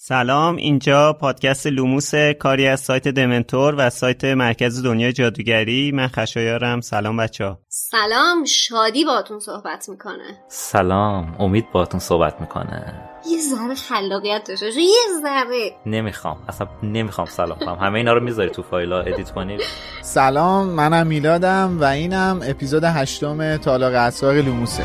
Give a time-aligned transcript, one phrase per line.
[0.00, 5.92] سلام اینجا پادکست لوموس کاری از سایت دمنتور و سایت مرکز دنیا جادوگری.
[5.92, 6.80] من خشایارم.
[6.80, 7.58] سلام بچه ها.
[7.68, 10.44] سلام شادی باتون صحبت می‌کنه.
[10.48, 12.94] سلام امید باتون صحبت می‌کنه.
[13.30, 15.72] یه ذره خلاقیت داشته یه ذره.
[15.86, 17.78] نمی‌خوام اصلا نمی‌خوام سلام کنم.
[17.80, 19.58] همه اینا رو می‌ذاری تو فایلا ادیت کنی
[20.02, 24.84] سلام منم میلادم و اینم اپیزود هشتم تالار اسرار لوموسه.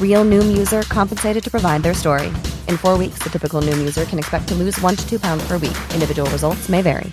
[0.00, 2.30] Real Noom user compensated to provide their story.
[2.70, 5.46] In four weeks, the typical Noom user can expect to lose one to two pounds
[5.46, 5.78] per week.
[5.94, 7.12] Individual results may vary.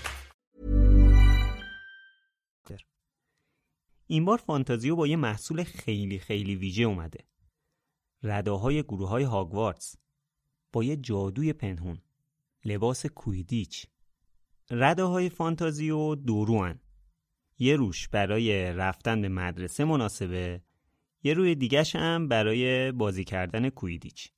[4.07, 7.24] این بار فانتازیو با یه محصول خیلی خیلی ویژه اومده.
[8.24, 9.95] رداهای گروه های هاگوارتس
[10.72, 12.01] با یه جادوی پنهون.
[12.66, 13.85] لباس کویدیچ.
[14.72, 16.79] رداهای فانتازیو دوروان.
[17.59, 20.62] یه روش برای رفتن به مدرسه مناسبه
[21.25, 24.31] یه روی دیگش هم برای بازی کردن کویدیچ.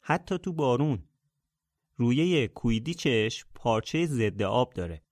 [0.00, 1.02] حتی تو بارون.
[1.96, 5.02] رویه کویدیچش پارچه ضد آب داره.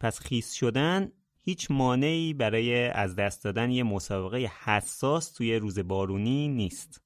[0.00, 6.48] پس خیس شدن هیچ مانعی برای از دست دادن یه مسابقه حساس توی روز بارونی
[6.48, 7.02] نیست.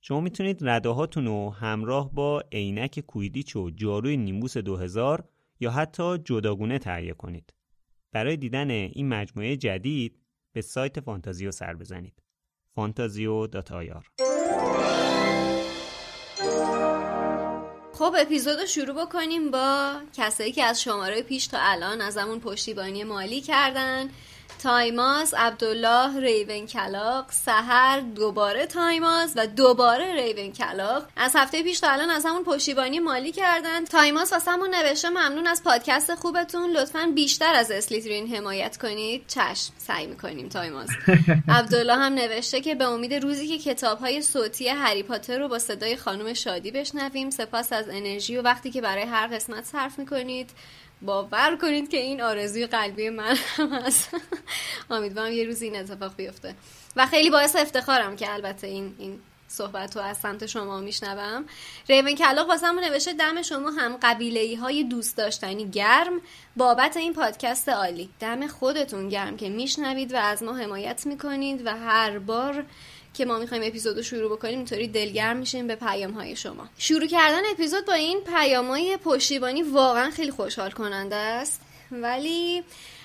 [0.00, 5.28] شما می‌تونید رداهاتون رو همراه با عینک کویدیچ و جاروی نیمبوس 2000
[5.60, 7.54] یا حتی جداگونه تهیه کنید.
[8.12, 10.18] برای دیدن این مجموعه جدید
[10.52, 12.22] به سایت فانتازیو سر بزنید.
[12.76, 14.04] فانتازیو داتایار
[17.98, 23.04] خب اپیزود رو شروع بکنیم با کسایی که از شماره پیش تا الان ازمون پشتیبانی
[23.04, 24.10] مالی کردن.
[24.58, 31.06] تایماس عبدالله ریون کلاو سحر دوباره تایماس و دوباره ریون کلاو.
[31.16, 33.84] از هفته پیش تا الان ازمون پشتیبانی مالی کردن.
[33.84, 36.70] تایماس واسمون نوشته ممنون از پادکست خوبتون.
[36.70, 39.24] لطفا بیشتر از اسلیترین حمایت کنید.
[39.26, 40.88] چشم سعی می‌کنیم تایماس.
[41.58, 45.58] عبدالله هم نوشته که به امید روزی که کتاب های صوتی هری پاتر رو با
[45.58, 50.50] صدای خانم شادی بشنویم سپاس از انرژی و وقتی که برای هر قسمت صرف می‌کنید.
[51.02, 54.10] باور کنید که این آرزوی قلبی من هم هست.
[54.90, 56.54] امیدوارم یه روز این اتفاق بیفته.
[56.96, 61.44] و خیلی باعث افتخارم که البته این این صحبت رو از سمت شما میشنوم.
[61.88, 66.20] ریون کلاق واسه نوشته دم شما هم قبیله های دوست داشتنی گرم.
[66.56, 68.10] بابت این پادکست عالی.
[68.20, 72.64] دم خودتون گرم که میشنوید و از ما حمایت می‌کنید و هر بار
[73.18, 76.68] که ما می‌خوایم اپیزود شروع بکنیم اینطوری دلگرم میشیم به پیام های شما.
[76.78, 81.60] شروع کردن اپیزود با این پیام های پشتیبانی واقعا خیلی خوشحال کننده است.
[81.92, 82.62] ولی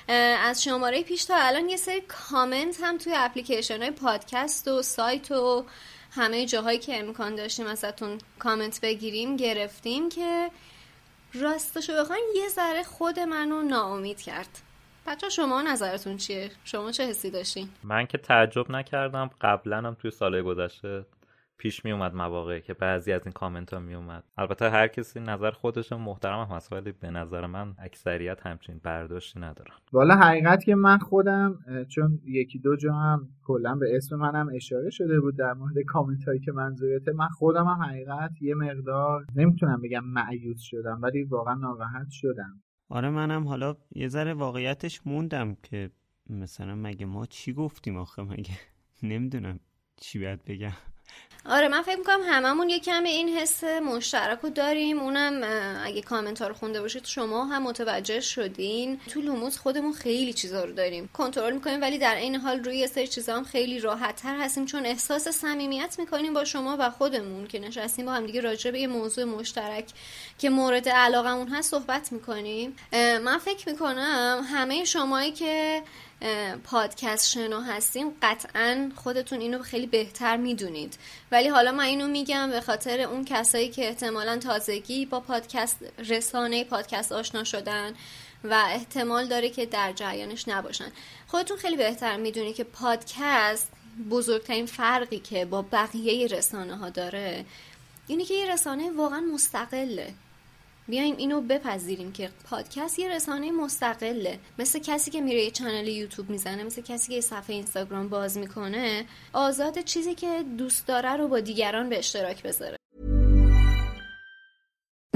[0.07, 5.31] از شماره پیش تا الان یه سری کامنت هم توی اپلیکیشن های پادکست و سایت
[5.31, 5.65] و
[6.12, 10.51] همه جاهایی که امکان داشتیم ازتون کامنت بگیریم گرفتیم که
[11.33, 14.73] راستشو بخواین یه ذره خود منو ناامید کرد.
[15.08, 20.12] بچه شما نظرتون چیه؟ شما چه حسی داشتین؟ من که تعجب نکردم قبلا هم توی
[20.12, 21.06] سالهای گذشته
[21.58, 25.20] پیش می اومد مواقعی که بعضی از این کامنت ها می اومد البته هر کسی
[25.20, 30.64] نظر خودش محترم هم هست ولی به نظر من اکثریت همچین برداشتی ندارن والا حقیقت
[30.64, 31.60] که من خودم
[31.90, 36.24] چون یکی دو جا هم کلا به اسم منم اشاره شده بود در مورد کامنت
[36.28, 41.54] هایی که منظورته من خودم هم حقیقت یه مقدار نمی‌تونم بگم معیوس شدم ولی واقعا
[41.54, 42.62] ناراحت شدم
[42.94, 45.92] آره منم حالا یه ذره واقعیتش موندم که
[46.30, 48.60] مثلا مگه ما چی گفتیم آخه؟ مگه
[49.04, 49.60] نمی‌دونم
[49.98, 50.74] چی باید بگم.
[51.45, 55.00] آره من فکر می‌کنم هممون یه کمی این حس مشترک رو داریم.
[55.00, 55.42] اونم
[55.86, 59.00] اگه کامنت ها رو خونده باشید شما هم متوجه شدین.
[59.10, 61.10] تو لوموس خودمون خیلی چیزا رو داریم.
[61.13, 64.65] کنترل می‌کنیم ولی در این حال روی یه سری چیزا هم خیلی راحت تر هستیم.
[64.65, 68.80] چون احساس صمیمیت می‌کنیم با شما و خودمون که نشستیم با هم دیگه راجع به
[68.80, 69.86] یه موضوع مشترک
[70.38, 72.75] که مورد علاقمون هست صحبت می‌کنیم.
[72.94, 75.81] من فکر می‌کنم همه شمایی که
[76.64, 80.98] پادکست شنو هستین قطعا خودتون اینو خیلی بهتر می‌دونید.
[81.31, 85.78] ولی حالا من اینو میگم به خاطر اون کسایی که احتمالا تازگی با پادکست
[86.10, 87.94] رسانه پادکست آشنا شدن
[88.44, 90.92] و احتمال داره که در جریانش نباشن.
[91.28, 93.72] خودتون خیلی بهتر می‌دونید که پادکست
[94.10, 97.46] بزرگترین فرقی که با بقیه رسانه ها داره
[98.08, 100.14] اینه که یه رسانه واقعا مستقله.
[100.88, 106.30] بیایم اینو بپذیریم که پادکست یه رسانه مستقله مثل کسی که میره یه چنل یوتیوب
[106.30, 111.28] می‌زنه مثل کسی که یه صفحه اینستاگرام باز می‌کنه آزاد چیزی که دوست داره رو
[111.28, 112.78] با دیگران به اشتراک بذاره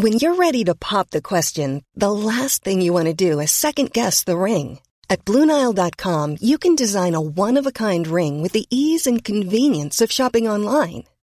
[0.04, 3.52] When you're ready to pop the question, the last thing you want to do is
[3.66, 4.68] second guess the ring.
[5.10, 10.46] At BlueNile.com you can design a one-of-a-kind ring with the ease and convenience of shopping
[10.56, 11.04] online.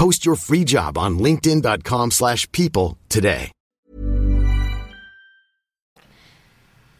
[0.00, 3.50] Post your free job on linkedin.com/people today.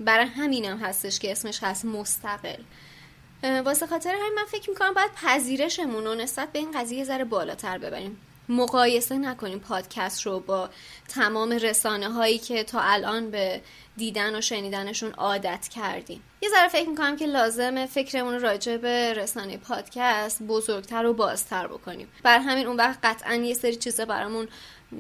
[0.00, 2.62] برای همینم هستش که اسمش هست مستقل.
[3.64, 7.79] واسه خاطر همین من فکر می‌کنم باید پذیرشمون رو نسبت به این قضیه ذره بالاتر
[7.79, 8.17] ببریم.
[8.49, 10.70] مقایسه نکنیم پادکست رو با
[11.08, 13.61] تمام رسانه هایی که تا الان به
[13.96, 16.23] دیدن و شنیدنشون عادت کردیم.
[16.43, 22.08] یه ذره فکر می‌کنم که لازمه فکرمون راجع به رسانه پادکست بزرگتر و بازتر بکنیم.
[22.22, 24.48] بر همین اون وقت قطعا یه سری چیزا برامون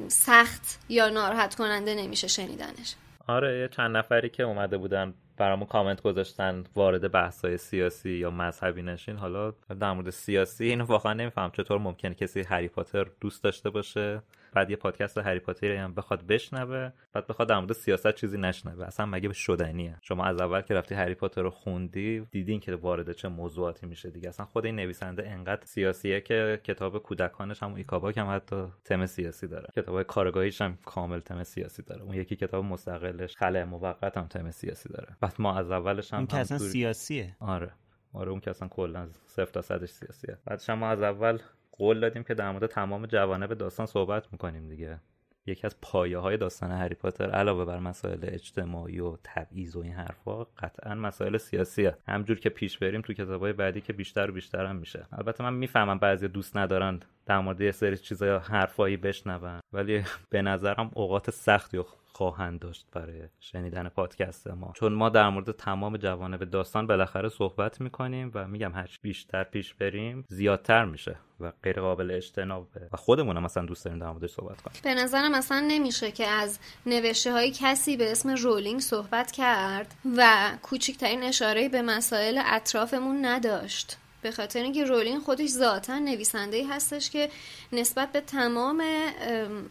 [0.08, 2.94] سخت یا ناراحت کننده نمیشه شنیدنش.
[3.28, 8.82] آره یه چند نفری که اومده بودن برامون کامنت گذاشتن وارد بحث‌های سیاسی یا مذهبی
[8.82, 9.16] نشین.
[9.16, 9.50] حالا
[9.80, 14.22] در مورد سیاسی اینو واقعا نمیفهمم چطور ممکنه کسی هری پاتر دوست داشته باشه.
[14.54, 18.86] بعد یه پادکست هری پاتری هم بخواد بشنوه بعد بخواد در مورد سیاست چیزی نشنوه.
[18.86, 23.12] اصلا مگه شدنیه؟ شما از اول که رفتی هری پاتر رو خوندی دیدین که وارد
[23.12, 24.28] چه موضوعاتی میشه دیگه.
[24.28, 29.48] اصلا خود این نویسنده انقدر سیاسیه که کتاب کودکانش هم ایکاباک هم حتی تم سیاسی
[29.48, 29.68] داره.
[29.76, 32.02] کتاب کارآگاهیش هم کامل تم سیاسی داره.
[32.02, 35.16] اون یکی کتاب مستقلش خلأ موقت هم تم سیاسی داره.
[35.20, 37.36] بعد ما از اولش هم, که اصلا سیاسیه.
[37.40, 37.72] آره.
[38.12, 40.38] آره اون که اصلا کلا صفر تا صدش سیاسیه.
[40.46, 41.38] بعدش ما از اول
[41.78, 45.00] قول دادیم که در مورد تمام جوانب داستان صحبت می‌کنیم دیگه.
[45.46, 49.92] یکی از پایه های داستان هری پاتر علاوه بر مسائل اجتماعی و تبعیض و این
[49.92, 51.96] حرفا قطعا مسائل سیاسیه.
[52.08, 55.06] همجور که پیش بریم تو کتابای بعدی که بیشتر و بیشتر هم میشه.
[55.12, 60.42] البته من می‌فهمم بعضی دوست ندارن در مورد یه سری چیزای حرفایی بشنون ولی به
[60.42, 61.84] نظرم اوقات سختی و
[62.14, 64.72] خواهند داشت برای شنیدن پادکست ما.
[64.74, 69.74] چون ما در مورد تمام جوانب داستان بالاخره صحبت می‌کنیم و میگم هر بیشتر پیش
[69.74, 74.30] بریم زیادتر میشه و غیر قابل اجتنابه و خودمون هم مثلا دوست داریم در موردش
[74.30, 74.80] صحبت کنیم.
[74.82, 80.50] به نظرم اصلا نمیشه که از نوشته های کسی به اسم رولینگ صحبت کرد و
[80.62, 83.96] کوچکترین اشاره به مسائل اطرافمون نداشت.
[84.24, 87.28] به خاطر اینکه رولینگ خودش ذاتا نویسنده هستش که
[87.72, 88.82] نسبت به تمام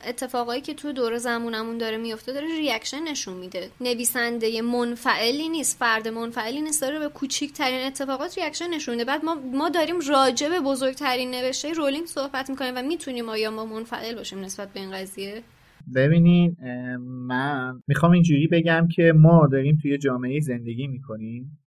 [0.08, 3.70] اتفاقایی که تو دور زمونمون داره میفته داره reaction نشون میده.
[3.82, 9.06] نویسنده منفعلی نیست فرد منفعلی نیست داره به کوچیکترین اتفاقات reaction نشون میده.
[9.06, 13.66] بعد ما ما داریم راجع به بزرگترین نوشته رولینگ صحبت می‌کنیم و می‌تونیم آیا ما
[13.66, 15.44] منفعل باشیم نسبت به این قضیه؟
[15.96, 16.58] ببینین
[17.28, 21.60] من می‌خوام اینجوری بگم که ما داریم توی جامعه زندگی می‌کنیم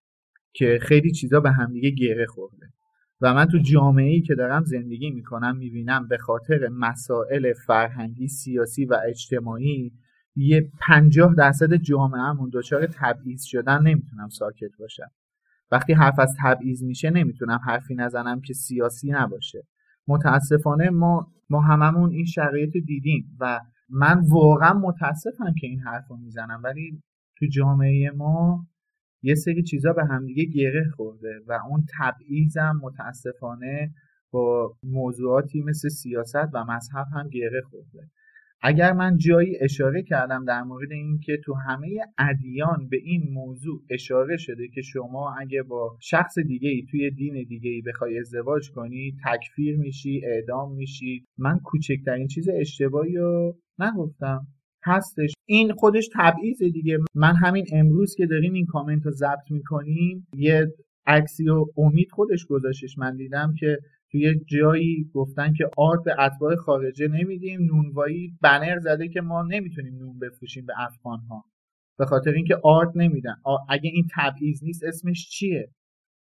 [0.54, 2.75] که خیلی چیزا به همدیگه گره خورده.
[3.22, 8.86] و من تو جامعه ای که دارم زندگی می‌کنم می‌بینم به خاطر مسائل فرهنگی سیاسی
[8.86, 9.92] و اجتماعی
[10.36, 15.12] یه پنجاه درصد جامعهمون دچار تبعیض شدن نمی‌تونم ساکت باشم.
[15.72, 19.64] وقتی حرف از تبعیض میشه نمی‌تونم حرفی نزنم که سیاسی نباشه.
[20.08, 26.18] متاسفانه ما ما هممون این شرایط دیدیم و من واقعا متاسفم که این حرف رو
[26.18, 26.62] می‌زنم.
[26.64, 27.04] ولی
[27.38, 28.68] تو جامعه ما
[29.26, 33.94] یه سری چیزا به همدیگه گره خورده و اون تبعیضم متاسفانه
[34.32, 38.10] با موضوعاتی مثل سیاست و مذهب هم گره خورده.
[38.62, 44.38] اگر من جایی اشاره کردم در مورد اینکه تو همه ادیان به این موضوع اشاره
[44.38, 49.18] شده که شما اگه با شخص دیگه ای توی دین دیگه ای بخوای ازدواج کنی
[49.26, 54.48] تکفیر میشی اعدام میشی من کوچکترین چیز اشتباهی رو نگفتم.
[54.86, 55.34] هستش.
[55.46, 57.00] این خودش تبعیض دیگه.
[57.16, 60.68] من همین امروز که داریم این کامنت رو ضبط می‌کنیم یه
[61.08, 63.78] عکسی و امید خودش گذاشتش من دیدم که
[64.12, 67.62] توی جایی گفتن که آرت به اتباع خارجه نمیدیم.
[67.62, 71.44] نونوایی بنر زده که ما نمی‌تونیم نون بفروشیم به افغان ها
[71.98, 73.36] به خاطر اینکه آرت نمیدن.
[73.70, 75.70] اگه این تبعیض نیست اسمش چیه؟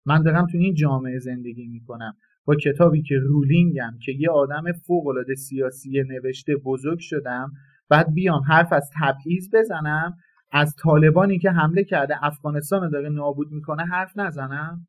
[0.06, 2.14] من دارم تو این جامعه زندگی می‌کنم.
[2.46, 7.52] با کتابی که رولینگم که یه آدم فوق العاده سیاسی نوشته بزرگ شدم
[7.88, 10.16] بعد بیام حرف از تبعیض بزنم
[10.52, 14.86] از طالبانی که حمله کرده افغانستان رو داره نابود می‌کنه حرف نزنم؟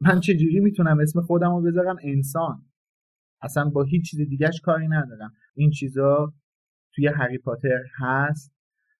[0.00, 2.62] من چجوری می‌تونم اسم خودم رو بذارم انسان؟
[3.42, 5.32] اصلا با هیچ چیز دیگهش کاری ندارم.
[5.54, 6.32] این چیزا
[6.94, 8.52] توی هری پاتر هست.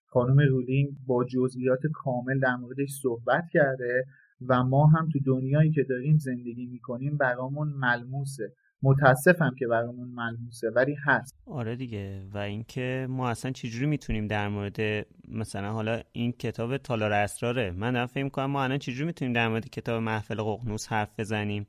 [0.06, 4.04] خانم رولینگ با جزئیات کامل در موردش صحبت کرده
[4.48, 8.52] و ما هم تو دنیایی که داریم زندگی می‌کنیم برامون ملموسه.
[8.82, 11.34] متاسفم که برامون ملموسه ولی هست.
[11.46, 12.22] آره دیگه.
[12.34, 17.92] و اینکه ما اصلا چجوری می‌تونیم در مورد مثلا حالا این کتاب تالار اسراره؟ من
[17.92, 21.66] دارم فکر کنم ما الان چجوری می‌تونیم در مورد کتاب محفل ققنوس حرف بزنیم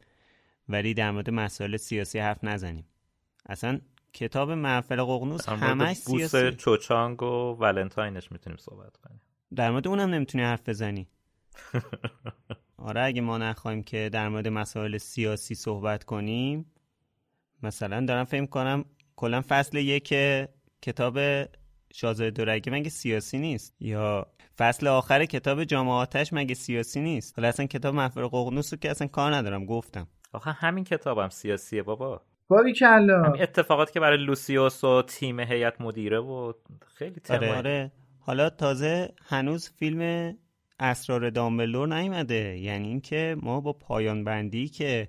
[0.69, 2.85] ولی در مورد مسائل سیاسی حرف نزنیم.
[3.45, 3.79] اصلا
[4.13, 6.51] کتاب محفل ققنوس همش سیاسی.
[6.51, 9.21] چوچانگ و ولنتاینش می‌تونیم صحبت کنیم.
[9.55, 11.07] در مورد اونم نمی‌تونی حرف بزنی.
[12.77, 16.65] آره اگه ما نخواهیم که در مورد مسائل سیاسی صحبت کنیم
[17.63, 18.85] مثلا دارم فکر کنم
[19.15, 20.13] کلا فصل یک
[20.81, 21.19] کتاب
[21.93, 27.65] شاهزاده دورگه مگه سیاسی نیست؟ یا فصل آخر کتاب جامعاتش مگه سیاسی نیست؟ حالا اصلا
[27.65, 30.07] کتاب محفل ققنوس رو که اصلا کار ندارم گفتم.
[30.33, 32.21] آخه همین کتابم هم سیاسیه بابا.
[32.47, 33.23] باری کلا.
[33.23, 36.53] همین اتفاقات که برای لوسیوس و تیم هیئت مدیره و
[36.85, 37.55] خیلی آره.
[37.55, 37.91] آره.
[38.19, 40.33] حالا تازه هنوز فیلم
[40.79, 42.57] اسرار دامبلور نیومده.
[42.57, 45.07] یعنی اینکه ما با پایان بندی که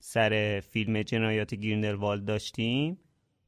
[0.00, 2.98] سر فیلم جنایات گریندلوالد داشتیم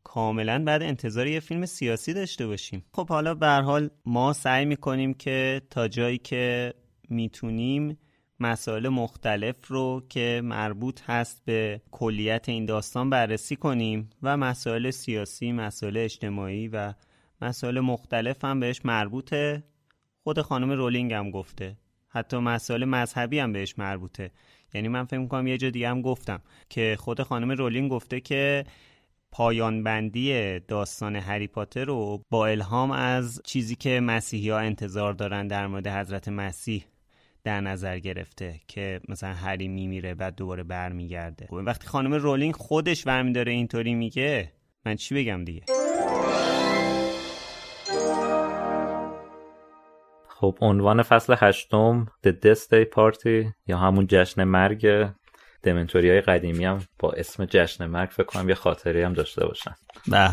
[0.04, 2.85] کاملا بعد انتظار یه فیلم سیاسی داشته باشیم.
[2.92, 6.75] خب حالا به حال ما سعی می‌کنیم که تا جایی که
[7.09, 7.99] می‌تونیم
[8.40, 15.52] مسائل مختلف رو که مربوط هست به کلیت این داستان بررسی کنیم و مسائل سیاسی،
[15.52, 16.94] مسائل اجتماعی و
[17.42, 19.64] مسائل مختلف هم بهش مربوطه
[20.25, 21.76] خود خانم رولینگ هم گفته.
[22.09, 24.30] حتی مسائل مذهبی هم بهش مربوطه.
[24.74, 28.64] یعنی من فکر می‌کنم یه جا دیگه هم گفتم که خود خانم رولینگ گفته که
[29.32, 35.46] پایان بندی داستان هری پاتر رو با الهام از چیزی که مسیحی ها انتظار دارن
[35.46, 36.84] در مورد حضرت مسیح
[37.44, 41.48] در نظر گرفته که مثلا هری میمیره بعد دوباره برمیگرده.
[41.52, 44.52] وقتی خانم رولینگ خودش برمی داره اینطوری میگه
[44.86, 45.62] من چی بگم دیگه؟
[50.42, 55.08] خب عنوان فصل هشتم The Death Day Party یا همون جشن مرگ
[55.62, 59.75] دمنتوری های قدیمی هم با اسم جشن مرگ فکر کنم یه خاطری هم داشته باشن.
[60.11, 60.28] به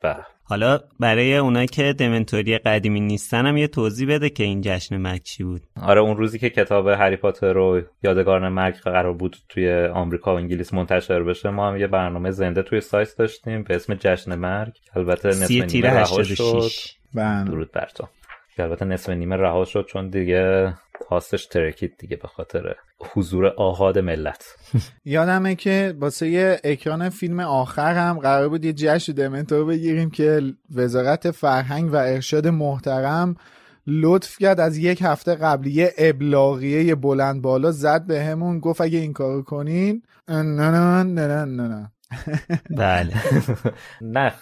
[0.00, 0.16] به.
[0.42, 5.22] حالا برای اونایی که دمنتوری قدیمی نیستن هم یه توضیح بده که این جشن مرگ
[5.22, 5.62] چی بود.
[5.82, 10.38] آره اون روزی که کتاب هری پاتر رو یادگاران مرگ قرار بود توی آمریکا و
[10.38, 14.72] انگلیس منتشر بشه ما هم یه برنامه زنده توی سایت داشتیم به اسم جشن مرگ.
[14.96, 16.68] البته نصف نیمه شد.
[17.14, 17.44] بله.
[17.44, 18.08] درود بر تو.
[18.56, 20.74] که البته نصف نیمه رها شد چون دیگه
[21.08, 22.74] پاسش ترکید دیگه به خاطر
[23.12, 24.56] حضور آهاد ملت.
[25.04, 30.42] یادمه که واسه یه اکران فیلم آخر هم قرار بود یه جشن دمنتور بگیریم که
[30.74, 33.36] وزارت فرهنگ و ارشاد محترم
[33.86, 38.98] لطف کرد از یک هفته قبلی یه ابلاغیه بلند بالا زد به همون گفت اگه
[38.98, 41.90] این کارو کنین نه نه نه نه نه نه
[42.70, 43.14] بله.
[44.16, 44.32] نه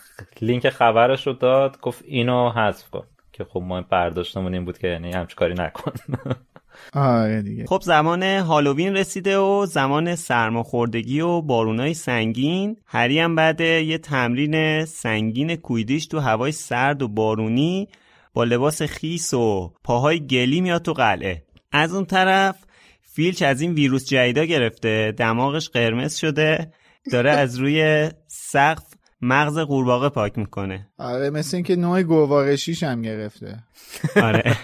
[0.40, 3.06] لینک خبرش رو داد گفت اینو حذف کن.
[3.32, 5.92] که خب ما برداشتمون این بود که یعنی همچه کاری نکن.
[6.92, 7.66] آره دیگه.
[7.66, 12.76] خب زمان هالووین رسیده و زمان سرماخوردگی و بارونای سنگین.
[12.86, 17.88] هری هم بعد یه تمرین سنگین کویدیش تو هوای سرد و بارونی
[18.34, 21.42] با لباس خیس و پاهای گلی میاد تو قلعه.
[21.72, 22.56] از اون طرف
[23.02, 25.14] فیلچ از این ویروس جدیدا گرفته.
[25.16, 26.72] دماغش قرمز شده.
[27.12, 28.91] داره از روی سقف
[29.22, 30.86] مغز قورباغه پاک می‌کنه.
[30.98, 33.58] آره مثل اینکه نوع گوارشیش هم گرفته.
[34.16, 34.42] آره.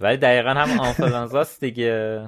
[0.00, 2.20] ولی دقیقا هم آنفلانزاست دیگه.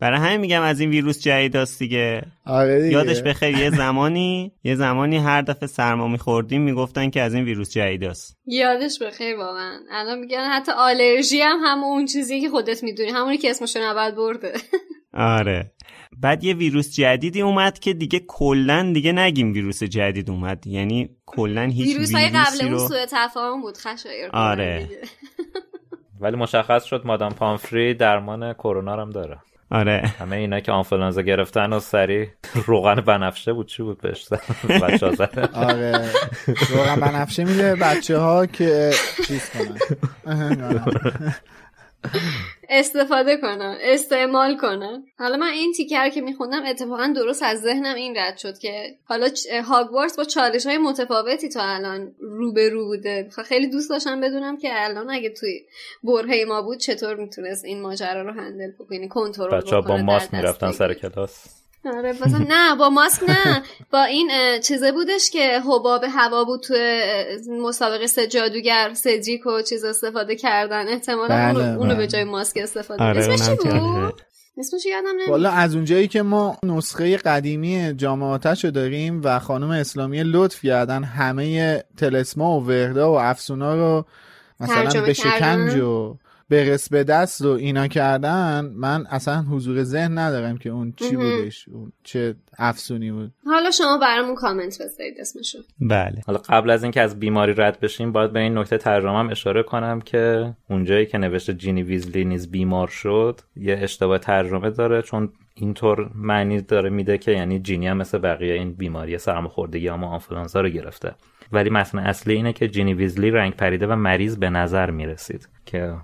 [0.00, 2.22] برای همین میگم از این ویروس جدیداست دیگه.
[2.46, 2.92] آره دیگه.
[2.92, 7.70] یادش بخیر یه زمانی یه زمانی هر دفعه سرما میخوردیم می‌گفتن که از این ویروس
[7.70, 8.36] جدیداست.
[8.46, 9.78] یادش بخیر واقعا.
[9.90, 14.10] الان میگن حتی آلرژی هم هم اون چیزی که خودت می‌دونی همونی که اسمشون اول
[14.10, 14.52] برده.
[15.14, 15.72] آره.
[16.20, 20.66] بعد یه ویروس جدیدی اومد که دیگه کلا دیگه نگیم ویروس جدید اومد.
[20.66, 24.88] یعنی کلا هیچ ویروس های قبل اون رو سوء تفاهم بود خشایر آره.
[26.20, 29.38] ولی مشخص شد مادام پامفری درمان کرونا رو هم داره.
[29.70, 30.14] آره.
[30.18, 32.28] همه اینا که آنفلانزا گرفتن و سری
[32.66, 34.28] روغن بنفشه بود چی بود بهش؟
[34.82, 35.06] بچه
[35.54, 36.10] آره.
[36.70, 38.90] روغن بنفشه میده بچه ها که
[39.26, 39.78] چیز کنن.
[42.68, 48.16] استفاده کنن استعمال کنن حالا من این تیکر که میخوندم اتفاقا درست از ذهنم این
[48.16, 49.28] رد شد که حالا
[49.64, 53.28] هاگوارتس با چالش های متفاوتی تا الان رو به رو بوده.
[53.30, 55.60] خ- خیلی دوست داشتم بدونم که الان اگه توی
[56.04, 60.72] برهه ما بود چطور می‌تونست این ماجرا رو هندل بکنی کنترل بچه با ماسک می‌رفتن
[60.72, 60.94] سر.
[60.94, 61.59] کلاس.
[61.84, 66.74] آره بازم نه با ماسک نه با این چیزه بودش که حباب هوا بود تو
[67.48, 72.06] مسابقه سه جادوگر سدریک و چیز استفاده کردن احتمالا بله، اونو, اونو به بله.
[72.06, 74.22] جای ماسک استفاده آره اسمش چی بود؟
[74.58, 79.70] اسمش یادم نمیاد والا از اونجایی که ما نسخه قدیمی جامعاتش رو داریم و خانم
[79.70, 84.04] اسلامی لطف کردن همه تلسما و وردا و افسونا رو
[84.60, 85.12] مثلا به.
[85.12, 86.16] شکنج و
[86.50, 91.16] به رس به دست و اینا کردن من اصلا حضور ذهن ندارم که اون چی.
[91.16, 93.32] بودش اون چه افسونی بود.
[93.46, 95.58] حالا شما برامون کامنت بذارید اسمشو.
[95.80, 96.22] بله.
[96.26, 99.62] حالا قبل از اینکه از بیماری رد بشیم باید به این نکته ترجمه هم اشاره
[99.62, 105.32] کنم که اونجایی که نوشته جینی ویزلی نیز بیمار شد یه اشتباه ترجمه داره چون
[105.54, 110.60] اینطور معنی داره میده که یعنی جینی هم مثل بقیه این بیماری سرماخوردگی یا آنفولانزا
[110.60, 111.14] رو گرفته.
[111.52, 115.94] ولی متن اصلی اینه که جینی ویزلی رنگ پریده و مریض به نظر می‌رسید که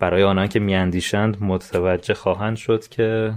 [0.00, 3.32] برای آنان که میاندیشند متوجه خواهند شد که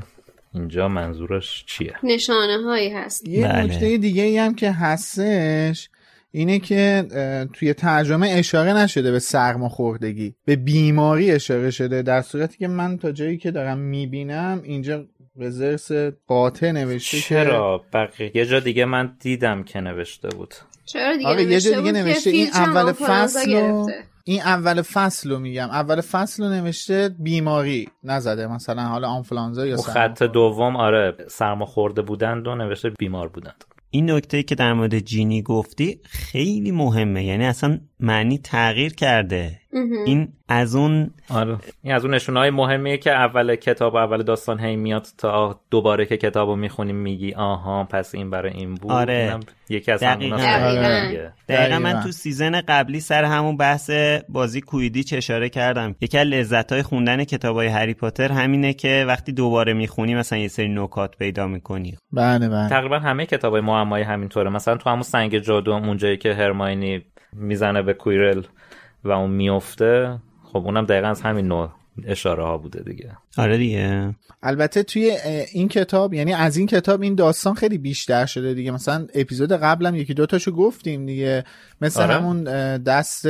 [0.54, 1.94] اینجا منظورش چیه.
[2.04, 3.28] نشانه هایی هست.
[3.28, 3.64] یه بله.
[3.64, 5.90] نکته دیگه ای هم که هستش
[6.32, 7.06] اینه که
[7.54, 13.12] توی ترجمه اشاره نشده به سرماخوردگی به بیماری اشاره شده در صورتی که من تا
[13.12, 15.06] جایی که دارم می‌بینم اینجا
[15.38, 15.92] رزرس
[16.28, 20.54] قاطع نوشته که چرا؟ بقیه یه جا دیگه من دیدم که نوشته بود.
[20.86, 23.86] چرا دیگه آره یه جا نوشته دیگه نوشته این اول فصل.
[24.28, 29.76] این اول فصل رو میگم اول فصل رو نوشته بیماری نزده مثلا حالا آنفلانزا یا
[29.76, 30.24] اون خط.
[30.24, 35.41] دوم آره سرما خورده بودند و نوشته بیمار بودند این نکته که در مورد جینی
[35.41, 39.60] گفتی خیلی مهمه یعنی اصلا معنی تغییر کرده.
[40.06, 41.58] این از اون آره.
[41.82, 45.62] این از اون نشونه های مهمیه که اول کتاب و اول داستان هی میاد تا
[45.72, 48.92] دوباره که کتاب رو می‌خونیم میگی آها پس این برای این بود.
[48.92, 49.14] آره.
[49.14, 50.38] اینم یکی از دقیقاً.
[50.38, 51.30] همون دقیقاً.
[51.50, 52.02] دقیقا من.
[52.02, 53.90] تو سیزن قبلی سر همون بحث
[54.30, 55.96] بازی کویدیچ اشاره کردم.
[56.02, 60.70] یکی از لذتهای خوندن کتابای هری پاتر همینه که وقتی دوباره می‌خونی مثلا یه سری
[60.70, 61.98] نکات پیدا می‌کنی.
[62.12, 62.70] بله بله.
[62.70, 64.50] تقریبا همه کتاب های معمایی همینطوره.
[64.50, 67.02] مثلا تو همون سنگ جادو اونجایی که هرماینی
[67.36, 68.43] می‌زنه به کویرل
[69.04, 71.69] و اون میفته خب اونم دقیقا از همین نوع
[72.04, 75.17] اشاره ها بوده دیگه آره دیگه البته توی
[75.54, 79.95] این کتاب یعنی از این کتاب این داستان خیلی بیشتر شده دیگه مثلا اپیزود قبلم
[79.95, 81.43] یکی دوتاشو گفتیم دیگه
[81.82, 82.13] مثل آره.
[82.13, 82.43] همون
[82.78, 83.28] دست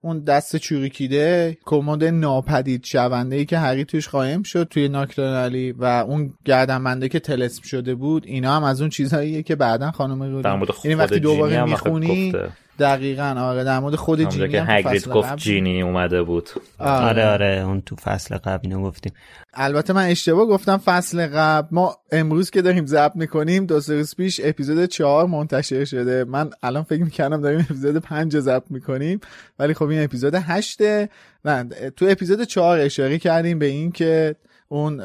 [0.00, 5.84] اون دست چوریکیده کمد ناپدید شونده ای که هری توش قایم شد توی ناکتونالی و
[5.84, 10.84] اون گردنبنده که تلسم شده بود اینا هم از اون چیزهاییه که بعدا خانم خود
[10.84, 12.48] یعنی وقتی دوباره می‌خونی گفته.
[12.78, 16.50] دقیقا آره در مورد خود جینی که هگرید گفت جینی اومده بود.
[16.78, 17.06] آره.
[17.06, 19.12] آره آره اون تو فصل قبل اینو گفتیم.
[19.54, 21.68] البته من اشتباه گفتم فصل قبل.
[21.70, 26.24] ما امروز که داریم ضبط می‌کنیم دو سه روز پیش اپیزود چهار منتشر شده.
[26.24, 29.20] من الان فکر می‌کردم داریم اپیزود پنج ضبط می‌کنیم
[29.58, 31.08] ولی خب این اپیزود هشته.
[31.44, 31.64] نه
[31.96, 34.36] تو اپیزود چهار اشاره کردیم به این که
[34.68, 35.00] اون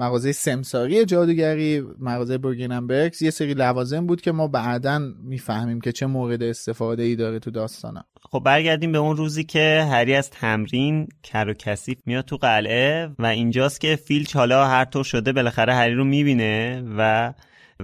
[0.00, 6.06] مغازه سمساری جادوگری مغازه برگننبرگز یه سری لوازم بود که ما بعدا می‌فهمیم که چه
[6.06, 8.04] مورد استفاده ای داره تو داستانا.
[8.30, 13.10] خب برگردیم به اون روزی که هری از تمرین کر و کثیف میاد تو قلعه
[13.18, 17.32] و اینجاست که فیلچ حالا هر طور شده بالاخره هری رو می‌بینه و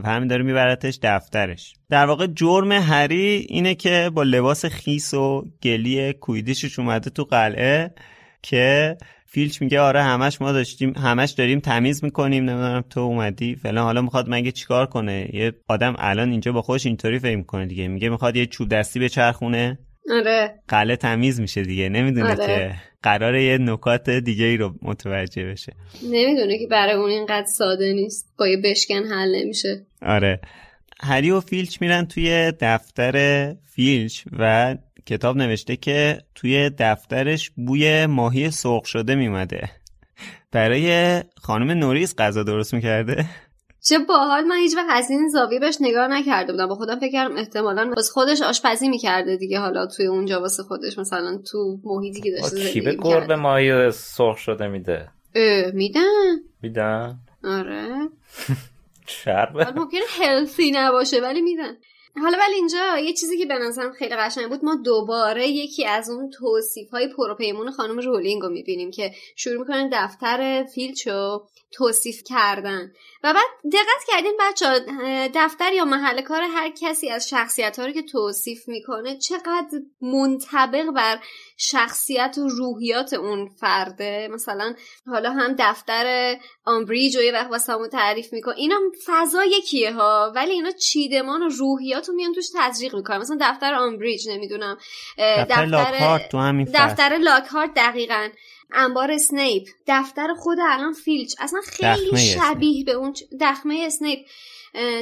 [0.05, 1.75] و همین داره میبرتش دفترش.
[1.91, 7.95] در واقع جرم هری اینه که با لباس خیس و گلی کویدیشش اومده تو قلعه
[8.43, 8.97] که
[9.29, 13.85] فیلچ میگه آره همش ما داشتیم همش داریم تمیز می‌کنیم نمی‌دونم تو اومدی فلان.
[13.85, 17.89] حالا می‌خواد مگه چیکار کنه؟ یه آدم الان اینجا با خودش اینطوری فکر می‌کنه دیگه.
[17.89, 19.79] میگه می‌خواد یه چوب دستی به چرخونه
[20.11, 20.55] آره.
[20.69, 21.89] قله تمیز میشه دیگه.
[21.89, 22.47] نمی‌دونه آره.
[22.47, 25.73] که قرار یه نکات دیگه ای رو متوجه بشه.
[26.03, 28.33] نمی‌دونه که برای اون اینقدر ساده نیست.
[28.39, 29.87] با یه بشکن حل نمیشه.
[30.03, 30.41] آره.
[31.01, 38.51] هری و فیلچ میرن توی دفتر فیلچ و کتاب نوشته که توی دفترش بوی ماهی
[38.51, 39.71] سرخ شده میمده.
[40.53, 43.25] برای خانم نوریس غذا درست می‌کرده؟
[43.89, 44.45] چه باحال.
[44.45, 46.67] من هیچ وقت از این زاویه بهش نگاه نکرده بودم.
[46.67, 49.59] با خودم فکر کردم احتمالا واسه خودش آشپزی می‌کرده دیگه.
[49.59, 53.91] حالا توی اونجا واسه خودش مثلا تو محیطی که داشته زندگی کی به گربه ماهی
[53.91, 55.09] سرخ شده میده؟
[55.75, 56.37] میدن.
[56.63, 58.09] میدن؟ آره.
[59.07, 61.73] شربه ممکنه هلسی نباشه ولی میدن.
[62.23, 66.11] حالا ولی اینجا یه چیزی که به نظرم خیلی قشنگ بود ما دوباره یکی از
[66.11, 72.93] اون توصیف های پروپیمون خانم رولینگ رو می‌بینیم که شروع می‌کنن دفتر فیلچو توصیف کردن.
[73.23, 74.87] و بعد دقت کردین بچه
[75.35, 80.91] دفتر یا محل کار هر کسی از شخصیت ها رو که توصیف می‌کنه چقدر منطبق
[80.91, 81.19] بر
[81.57, 84.29] شخصیت و روحیات اون فرده.
[84.33, 84.75] مثلا
[85.07, 88.55] حالا هم دفتر آمبریج و یه وقت واسه تعریف می‌کنه.
[88.57, 88.77] اینا
[89.07, 93.19] فضا یکیه ها ولی اینا چیدمان و روحیات رو میان توش تزریق می‌کنن.
[93.19, 94.79] مثلا دفتر آمبریج نمی‌دونم
[95.19, 98.29] دفتر, دفتر لاکهارت تو همین دفتر لاکهارت دقیقا.
[98.73, 101.35] انبار اسنیپ دفتر خود الان فیلچ.
[101.39, 104.19] اصلا خیلی شبیه به اون دخمه اسنیپ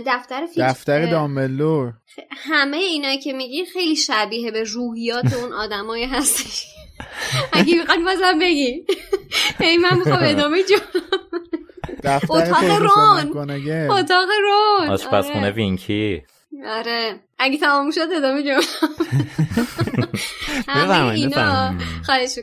[0.07, 0.67] دفتر فیلچ.
[0.67, 1.93] دفتر دامبلدور.
[2.31, 6.67] همه اینایی که میگی خیلی شبیه به روحیات اون آدمای هستش.
[7.53, 8.87] اگه می‌خوان بازم بگی.
[9.61, 10.77] ای من می‌خوام ادامه جو
[12.05, 13.39] اتاق رون.
[13.91, 14.89] اتاق رون.
[14.89, 15.51] آشپزخونه آره.
[15.51, 16.23] وینکی.
[16.67, 17.21] آره.
[17.45, 18.43] اگه تمام شد ادامه
[20.67, 21.75] همه اینا.
[22.07, 22.39] خواهش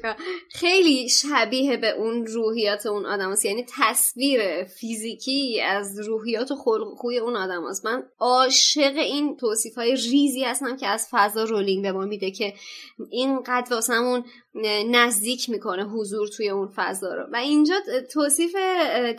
[0.49, 3.45] خیلی شبیه به اون روحیات اون آدم هست.
[3.45, 7.85] یعنی تصویر فیزیکی از روحیات و خلق خوی اون آدم هست.
[7.85, 12.53] من عاشق این توصیف های ریزی هستم که از فضا رولینگ به ما میده که
[13.09, 14.23] اینقدر واسمون
[14.91, 17.23] نزدیک می‌کنه حضور توی اون فضا رو.
[17.33, 17.75] و اینجا
[18.13, 18.55] توصیف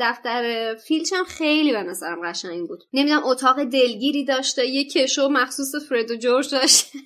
[0.00, 2.84] دفتر فیلچ هم خیلی به نظرم قشنگ بود.
[2.92, 6.98] نمی‌دونم اتاق دلگیری داشته یه کشو مخصوص فرد و جورج داشته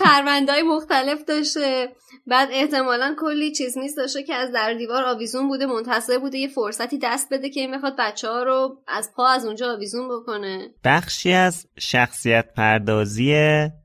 [0.00, 1.88] پروندهای مختلف داشته.
[2.26, 6.48] بعد احتمالا کلی چیز نیست داشته که از در دیوار آویزون بوده منتظر بوده یه
[6.48, 10.68] فرصتی دست بده که این می‌خواد بچه ها رو از پا از اونجا آویزون بکنه.
[10.84, 13.34] بخشی از شخصیت پردازی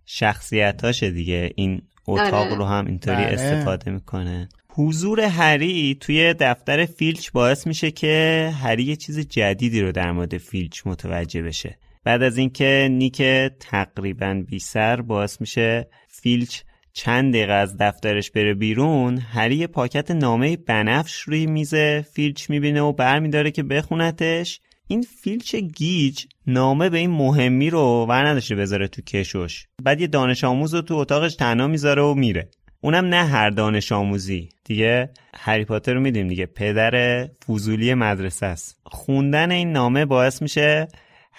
[0.06, 1.52] شخصیتاشه دیگه.
[1.56, 2.56] این اتاق آره.
[2.56, 3.34] رو هم اینطوری بله.
[3.34, 4.50] استفاده می‌کنه.
[4.70, 10.38] حضور هری توی دفتر فیلچ باعث میشه که هری یه چیز جدیدی رو در مورد
[10.38, 11.78] فیلچ متوجه بشه.
[12.04, 13.22] بعد از اینکه نیک
[13.60, 16.62] تقریبا بی سر باعث میشه فیلچ
[16.94, 21.76] چند دقیقه از دفترش بره بیرون هری پاکت نامه بنفش روی میز
[22.14, 24.60] فیلچ می‌بینه و برمیداره که بخونتش.
[24.88, 29.68] این فیلچ گیج نامه به این مهمی رو ور نداشته بذاره تو کشوش.
[29.84, 32.50] بعد یه دانش آموز رو تو اتاقش تنها می‌ذاره و میره.
[32.82, 34.50] اونم نه هر دانش آموزی.
[34.66, 36.46] دیگه هری پاتر رو میدیم دیگه.
[36.46, 38.80] پدر فوزولی مدرسه است.
[38.86, 40.88] خوندن این نامه باعث میشه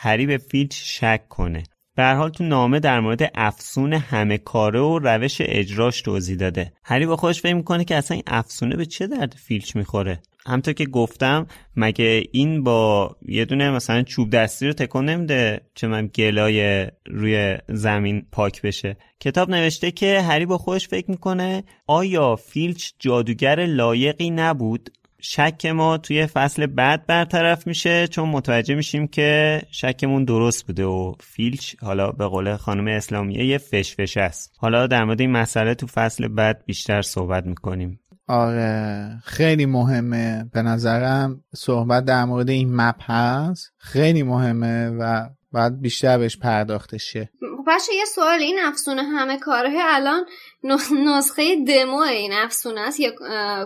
[0.05, 1.62] هری به فیلچ شک کنه.
[1.97, 6.73] به حال تو نامه در مورد افسون همه کاره و روش اجراش توضیح داده.
[6.85, 10.75] هری با خودش فکر می‌کنه که اصلا این افسونه به چه درد فیلچ می‌خوره؟ همطور
[10.75, 16.07] که گفتم مگه این با یه دونه مثلا چوب دستی رو تکون نمیده چه من
[16.07, 22.91] گلای روی زمین پاک بشه؟ کتاب نوشته که هری با خودش فکر می‌کنه آیا فیلچ
[22.99, 24.91] جادوگر لایقی نبود؟
[25.25, 31.15] شک ما توی فصل بعد برطرف میشه چون متوجه میشیم که شکمون درست بوده و
[31.21, 34.53] فیلچ حالا به قول خانم اسلامیه یه فشفش است.
[34.59, 38.01] حالا در مورد این مسئله تو فصل بعد بیشتر صحبت می‌کنیم.
[38.29, 40.45] آره خیلی مهمه.
[40.53, 43.73] به نظرم صحبت در مورد این مپ هست.
[43.79, 47.31] خیلی مهمه و باید بیشتر بهش پرداخته شه.
[47.41, 50.25] خب بچه یه سوال این افسونه همه کاره الان
[50.64, 53.01] نسخه دمو این افسونه است.
[53.01, 53.11] یا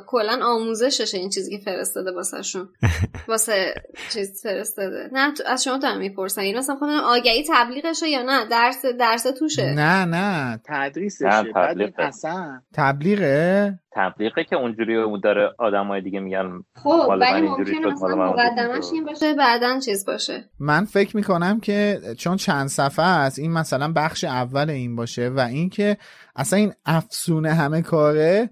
[0.06, 2.68] کلا آموزششه این چیزی که فرستاده واسه شون
[3.28, 3.74] واسه
[4.12, 5.08] چیز فرستاده.
[5.12, 9.74] نه از شما هم می‌پرسن این اصلا خودم آگهی تبلیغشه یا نه؟ درس درس توشه.
[9.74, 10.60] نه نه.
[10.68, 11.26] تدریسشه.
[12.74, 13.78] تبلیغه.
[13.92, 19.34] تبلیغه؟ که اونجوری اون داره آدمای دیگه میگن خب ولی ممکنه مثلا مقدمش این باشه
[19.34, 20.44] بعدا چیز باشه.
[20.60, 25.40] من فکر می‌کنم که چون چند صفحه است این مثلا بخش اول این باشه و
[25.40, 25.96] اینکه
[26.36, 28.50] اصلا این افسونه همه کاره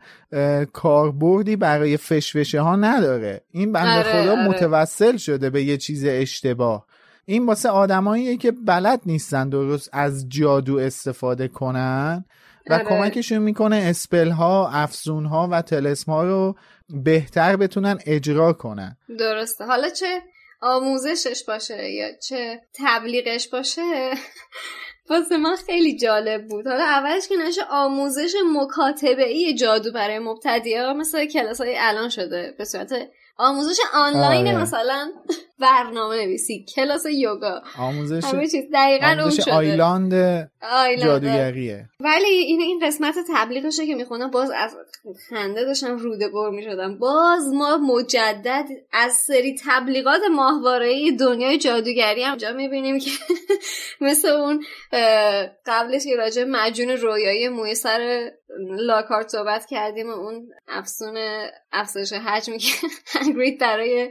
[0.73, 3.41] کاربردی برای فشفشه ها نداره.
[3.51, 4.49] این بنده آره، خدا آره.
[4.49, 6.87] متوسل شده به یه چیز اشتباه.
[7.25, 12.25] این واسه آدماییه که بلد نیستن درست از جادو استفاده کنن
[12.71, 12.85] و آره.
[12.85, 16.57] کمکشون می‌کنه اسپل ها افزون ها و تلسم ها رو
[16.89, 18.97] بهتر بتونن اجرا کنن.
[19.19, 19.65] درسته.
[19.65, 20.23] حالا چه
[20.63, 23.83] آموزشش باشه یا چه تبلیغش باشه؟
[25.11, 26.67] واسه من خیلی جالب بود.
[26.67, 32.09] حالا اولش که نشه آموزش مکاتبه ای جادو برای مبتدی ها مثل کلاس های الان
[32.09, 32.93] شده به صورت
[33.37, 34.63] آموزش آنلاین آره.
[34.63, 35.13] مثلا.
[35.61, 37.63] برنامه نویسی کلاس یوگا.
[37.79, 41.89] آموزش همه چیز دقیقا آموزش اون شده آیلاند, جادوگریه.
[42.01, 44.77] ولی این این قسمت تبلیغشه که می‌خونم باز از
[45.29, 46.99] خنده داشتم روده بر می‌شدم.
[46.99, 53.11] باز ما مجدد از سری تبلیغات ماهواره دنیای جادوگری هم جا می‌بینیم که
[54.01, 54.65] مثل اون
[55.67, 61.19] قبلش که راجع معجون رویایی موی سر لاکهارت صحبت کردیم و اون افسون
[61.73, 64.11] افزایش حجمی که هگرید برای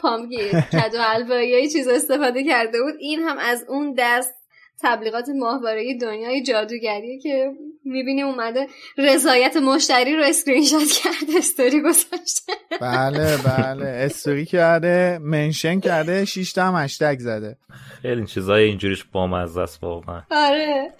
[0.00, 2.94] پامکین کدو حلوایی چیز استفاده کرده بود.
[3.00, 4.34] این هم از اون دست
[4.82, 7.52] تبلیغات ماهواره دنیای جادوگری که
[7.84, 8.66] می‌بینی اومده
[8.98, 12.52] رضایت مشتری رو اسکرین شات کرده استوری گذاشته.
[12.80, 13.86] بله بله.
[13.86, 17.56] استوری کرده mention کرده 6 تا هم hashtag زده.
[18.02, 20.22] خیلی چیزای اینجوریش بامزه است واقعا.
[20.30, 20.94] آره.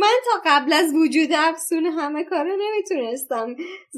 [0.00, 3.46] من تا قبل از وجود افسون همه کاره نمی‌تونستم.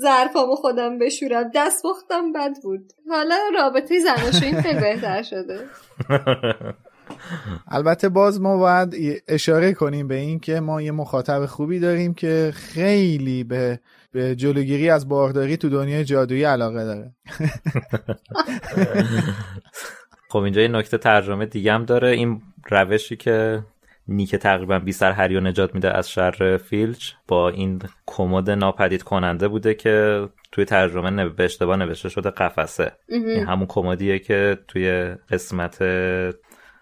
[0.01, 1.51] ظرفامو خودم بشورم.
[1.55, 2.93] دست بختم بد بود.
[3.11, 5.61] حالا رابطه زناشویی خیلی بهتر شده.
[7.77, 12.53] البته باز ما باید اشاره کنیم به این که ما یه مخاطب خوبی داریم که
[12.55, 13.81] خیلی به
[14.13, 17.13] به جلوگیری از بارداری تو دنیای جادویی علاقه داره.
[20.31, 22.09] خب اینجا یه نکته ترجمه دیگه هم داره.
[22.09, 23.63] این روشی که
[24.09, 29.49] نیک تقریبا بی سر هریو نجات میده از شر فیلچ با این کمد ناپدید کننده
[29.49, 32.93] بوده که توی ترجمه به اشتباه نوشته شده قفسه.
[33.09, 35.83] این همون کمدیه که توی قسمت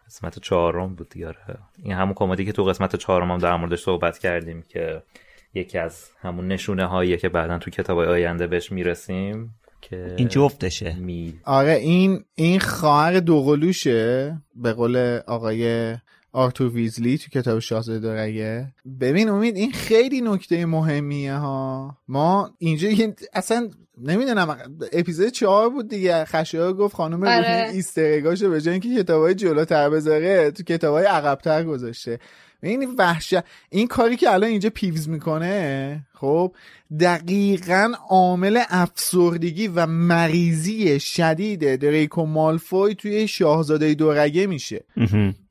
[0.06, 4.18] قسمت چهارم بود دیاره این همون کمدی که تو قسمت چهارم هم در موردش صحبت
[4.18, 5.02] کردیم که
[5.54, 10.96] یکی از همون نشونه هاییه که بعدا تو کتاب آینده بهش می‌رسیم که این جفتشه
[11.44, 15.96] آره این این خواهر دوقلوشه به قول آقای
[16.32, 21.96] آرتور ویزلی تو کتاب شاهزاده دورگه ببین امید این خیلی نکته مهمیه ها.
[22.08, 22.88] ما اینجا
[23.32, 24.56] اصلا نمی‌دونم
[24.92, 26.24] اپیزود چهار بود دیگه.
[26.24, 27.70] خشایار گفت خانم آره.
[27.72, 32.18] ایسترگاشو به جای اینکه کتابای جلوتر بذاره تو کتابای عقبتر گذاشته.
[32.62, 36.54] این وحشت این کاری که الان اینجا پیوز می‌کنه خب
[37.00, 44.84] دقیقا عامل افسردگی و مریضی شدید دریکو مالفوی توی شاهزاده دورگه میشه.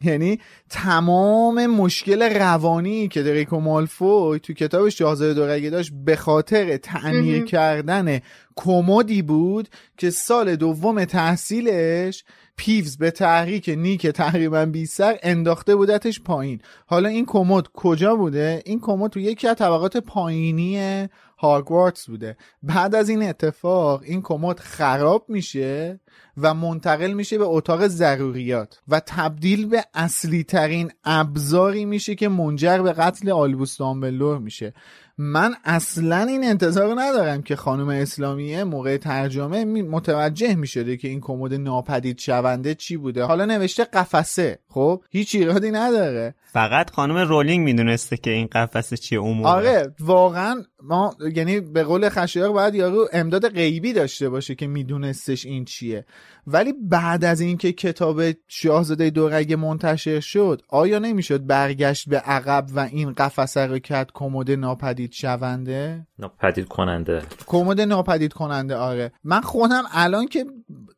[0.04, 7.44] یعنی تمام مشکل روانی که دریکو مالفوی تو کتاب شاهزاده دورگه داشت به خاطر تعمیر
[7.46, 8.20] کردن
[8.56, 12.24] کمدی بود که سال دوم تحصیلش
[12.60, 16.62] پیوز به تحریک نیک تقریبا بی سر انداخته بودتش پایین.
[16.86, 22.38] حالا این کمد کجا بوده؟ این کمد تو یکی از طبقات پایینی هاگوارتس بوده.
[22.64, 26.00] بعد از این اتفاق این کمد خراب میشه
[26.38, 32.82] و منتقل میشه به اتاق ضروریات و تبدیل به اصلی ترین ابزاری میشه که منجر
[32.82, 34.74] به قتل آلبوس دامبلور میشه.
[35.22, 41.22] من اصلا این انتظار ندارم که خانم اسلامیه موقع ترجمه متوجه می شده که این
[41.22, 43.24] کمد ناپدید شونده چی بوده.
[43.24, 44.60] حالا نوشته قفسه.
[44.70, 46.36] خب؟ هیچ ایرادی نداره.
[46.46, 52.10] فقط خانم رولینگ می‌دونسته که این قفسه چیه اون آره واقعا ما یعنی به قول
[52.10, 56.06] خشایار باید یارو امداد غیبی داشته باشه که میدونستش این چیه.
[56.48, 62.80] ولی بعد از اینکه کتاب شاهزاده دورگه منتشر شد آیا نمی‌شد برگشت به عقب و
[62.80, 67.22] این قفسه رو کرد کمد ناپدید شونده؟ ناپدید کننده.
[67.48, 69.12] کمد ناپدید کننده آره.
[69.24, 70.46] من خودم الان که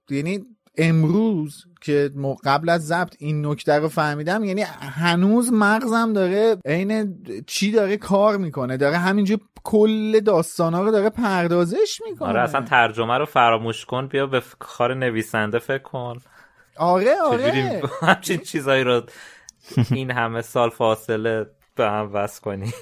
[0.09, 0.45] یعنی
[0.77, 2.11] امروز که
[2.45, 8.37] قبل از ضبط این نکته رو فهمیدم یعنی هنوز مغزم داره عین چی داره کار
[8.37, 12.29] می‌کنه داره همینجور کل داستانا رو داره پردازش می‌کنه.
[12.29, 16.19] آره اصلا ترجمه رو فراموش کن بیا به کار نویسنده فکر کن.
[16.77, 17.81] آره آره.
[18.01, 19.01] همچین چیزایی رو
[19.91, 22.73] این همه سال فاصله به هم وصل کنی.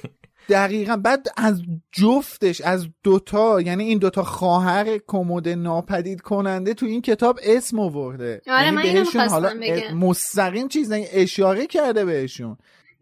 [0.49, 0.97] دقیقا.
[0.97, 7.39] بعد از جفتش از دوتا یعنی این دوتا خواهر کمد ناپدید کننده تو این کتاب
[7.43, 8.41] اسم آورده.
[8.47, 9.97] آره یعنی من اینو بهشون حالا بگم.
[9.97, 12.57] مستقیم چیز نه اشاره کرده بهشون.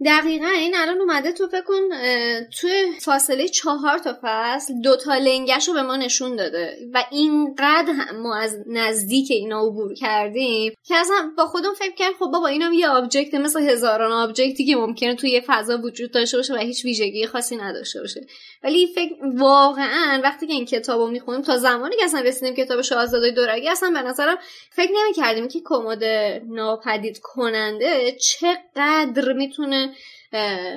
[0.06, 1.82] دقیقا این الان اومده تو فکر کن
[2.60, 8.36] توی فاصله چهار تا فصل دوتا لنگه‌ش رو به ما نشون داده و اینقدر ما
[8.36, 12.90] از نزدیک اینا عبور کردیم که اصلا با خودم فکر کردم خب بابا اینم یه
[12.90, 16.86] object مثل هزاران object ی که ممکنه توی یه فضا وجود داشته باشه و هیچ
[16.86, 18.22] ویژگی خاصی نداشته باشه.
[18.64, 22.82] ولی فکر واقعا وقتی که این کتاب رو می‌خونیم تا زمانی که اصلا رسیدیم کتاب
[22.82, 24.38] شاهزاده دورگه اصلا به نظرم
[24.72, 26.04] فکر نمی‌کردیم که کمد
[26.50, 29.94] ناپدید کننده چقدر می‌تونه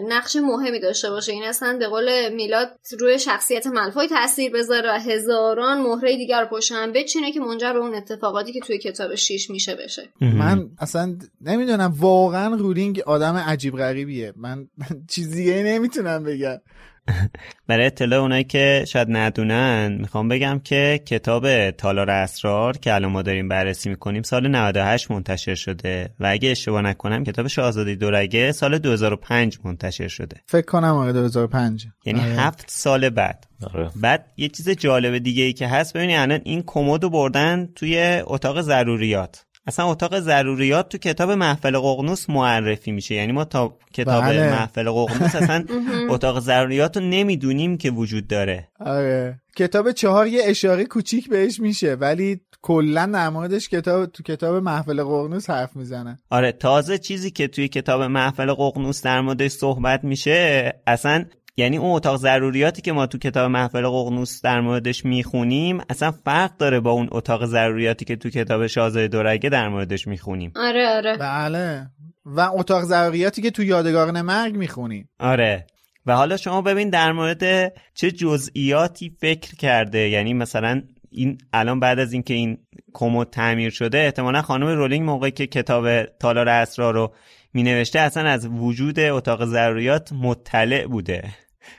[0.09, 1.33] نقش مهمی داشته باشه.
[1.33, 6.47] این اصلا به قول میلاد روی شخصیت ملفای تاثیر بذاره و هزاران مهره دیگر رو
[6.47, 10.09] پشت هم بچینه که منجر به اون اتفاقاتی که توی کتاب شیش میشه بشه.
[10.21, 14.33] من اصلا نمی‌دونم واقعا رولینگ آدم عجیب غریبیه.
[14.37, 14.69] من
[15.15, 16.59] چیزی نمی‌تونم بگم.
[17.69, 23.23] برای اطلاع اونایی که شاید ندونن می‌خوام بگم که کتاب تالار اسرار که الان ما
[23.23, 28.79] داریم بررسی می‌کنیم سال 98 منتشر شده و اگه اشتباه نکنم کتاب شاهزاده دورگه سال
[28.79, 32.29] 2005 منتشر شده فکر کنم آقا 2005 یعنی آره.
[32.29, 33.91] هفت سال بعد آره.
[33.97, 38.21] بعد یه چیز جالب دیگه ای که هست ببینی الان این کمد رو بردن توی
[38.25, 43.15] اتاق ضروریات اصلا اتاق ضروریات تو کتاب محفل ققنوس معرفی میشه.
[43.15, 44.51] یعنی ما تا کتاب بله.
[44.51, 45.65] محفل ققنوس اصلا
[46.15, 48.69] اتاق ضروریات رو نمی‌دونیم که وجود داره.
[48.81, 49.41] آره.
[49.57, 55.03] کتاب چهار یه اشاره کوچیک بهش میشه ولی کلا در موردش کتاب تو کتاب محفل
[55.03, 60.73] قرنوس حرف می‌زنن آره تازه چیزی که توی کتاب محفل ققنوس در موردش صحبت میشه
[60.87, 61.25] اصلا
[61.57, 66.57] یعنی اون اتاق ضروریاتی که ما تو کتاب محفل ققنوس در موردش می‌خونیم اصلا فرق
[66.57, 70.53] داره با اون اتاق ضروریاتی که تو کتاب شاهزاده دورگه در موردش می‌خونیم.
[70.57, 71.17] آره آره.
[71.17, 71.87] بله.
[72.25, 75.09] و اتاق ضروریاتی که تو یادگارن مرگ می‌خونیم.
[75.21, 75.67] آره.
[76.07, 80.09] و حالا شما ببین در مورد چه جزئیاتی فکر کرده.
[80.09, 82.59] یعنی مثلا این الان بعد از اینکه این
[82.93, 87.15] کمد تعمیر شده احتمالا خانم رولینگ موقعی که کتاب تالار اسرار رو
[87.55, 91.25] می نوشته اصلا از وجود اتاق ضروریات مطلع بوده.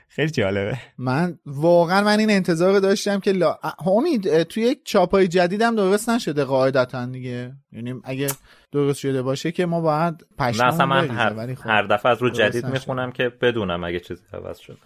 [0.07, 0.77] خیلی جالبه.
[0.97, 3.57] من واقعا من این انتظار رو داشتم که لا...
[3.85, 7.51] امید توی چاپای جدیدم درست نشده قاعدتا دیگه.
[7.71, 8.27] یعنی اگه
[8.71, 12.29] درست شده باشه که ما باید پشممون من هر, ولی خب هر دفعه از رو
[12.29, 12.65] جدید.
[12.65, 14.77] می‌خونم که بدونم اگه چیزی عوض شده.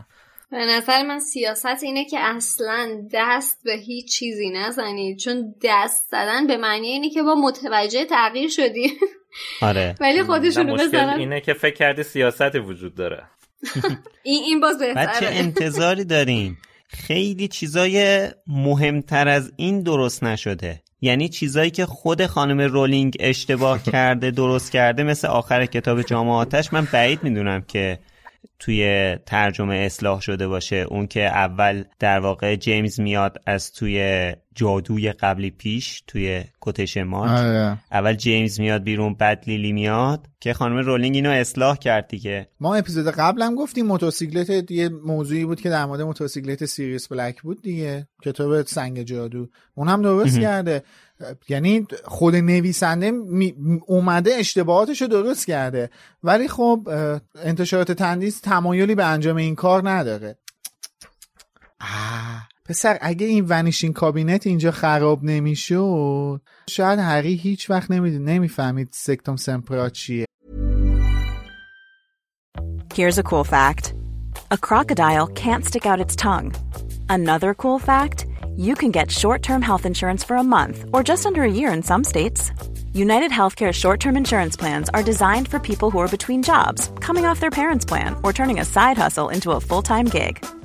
[0.52, 5.18] به نظر من سیاست اینه که اصلا دست به هیچ چیزی نزنید.
[5.18, 8.94] چون دست زدن به معنی اینه که با متوجه تغییر شدی.
[9.62, 9.96] آره.
[10.00, 11.20] ولی خودشونو مشکل بزنن.
[11.20, 13.24] اینه که فکر کردی سیاستی وجود داره.
[14.24, 15.28] این این باز بهتره.
[15.32, 16.58] انتظاری دارین.
[16.88, 20.82] خیلی چیزای مهمتر از این درست نشده.
[21.02, 26.74] یعنی چیزایی که خود خانم رولینگ اشتباه کرده درست کرده مثل آخر کتاب جام آتش.
[26.74, 28.00] من بعید می‌دونم که
[28.60, 30.76] توی ترجمه اصلاح شده باشه.
[30.76, 37.32] اون که اول در واقع جیمز میاد از توی جادوی قبلی پیش توی کتش مارک
[37.32, 37.78] آره.
[37.92, 40.28] اول جیمز میاد بیرون بعد لیلی میاد.
[40.40, 42.48] که خانم رولینگ اینو اصلاح کرد دیگه.
[42.60, 47.62] ما اپیزود قبلم گفتیم موتورسیکلت یه موضوعی بود که در مورد موتورسیکلت سیریس بلک بود
[47.62, 49.48] دیگه کتاب سنگ جادو.
[49.76, 50.84] اون هم درست کرده.
[51.50, 53.12] یعنی خود نویسنده
[53.88, 55.90] اومده اشتباهاتش رو درست کرده.
[56.24, 56.90] ولی خب
[57.44, 60.38] انتشارات تندیس تمایلی به انجام این کار نداره.
[61.82, 66.41] آه، پسر اگه این ونیشین کابینت اینجا خراب نمیشد
[66.71, 70.25] شاید هری هیچ وقت نمی نمیفهمید سکتوم سمپرا چیه
[72.95, 73.95] Here's a cool fact
[74.51, 76.55] a crocodile can't stick out its tongue.
[77.09, 81.27] Another cool fact you can get short term health insurance for a month or just
[81.27, 82.51] under a year in some states.
[82.93, 87.25] United Healthcare short term insurance plans are designed for people who are between jobs, coming
[87.25, 90.45] off their parents' plan, or turning a side hustle into a full time gig.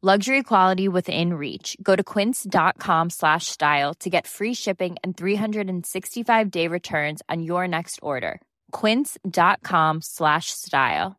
[0.00, 1.76] Luxury quality within reach.
[1.82, 7.66] Go to quince.com slash style to get free shipping and 365 day returns on your
[7.66, 8.40] next order.
[8.70, 11.16] Quince.com slash style.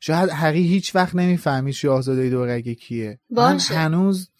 [0.00, 3.74] شاید هری هیچ وقت نمی‌فهمید شاهزاده دورگه کیه باشه.
[3.74, 4.30] من هنوز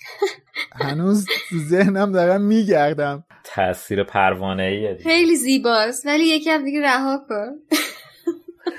[0.73, 1.27] هنوز
[1.69, 7.79] ذهنم دارم میگردم تاثیر پروانه ایه خیلی زیباست ولی یکم دیگه رها کن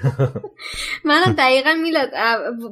[1.06, 2.10] منم دقیقا میلاد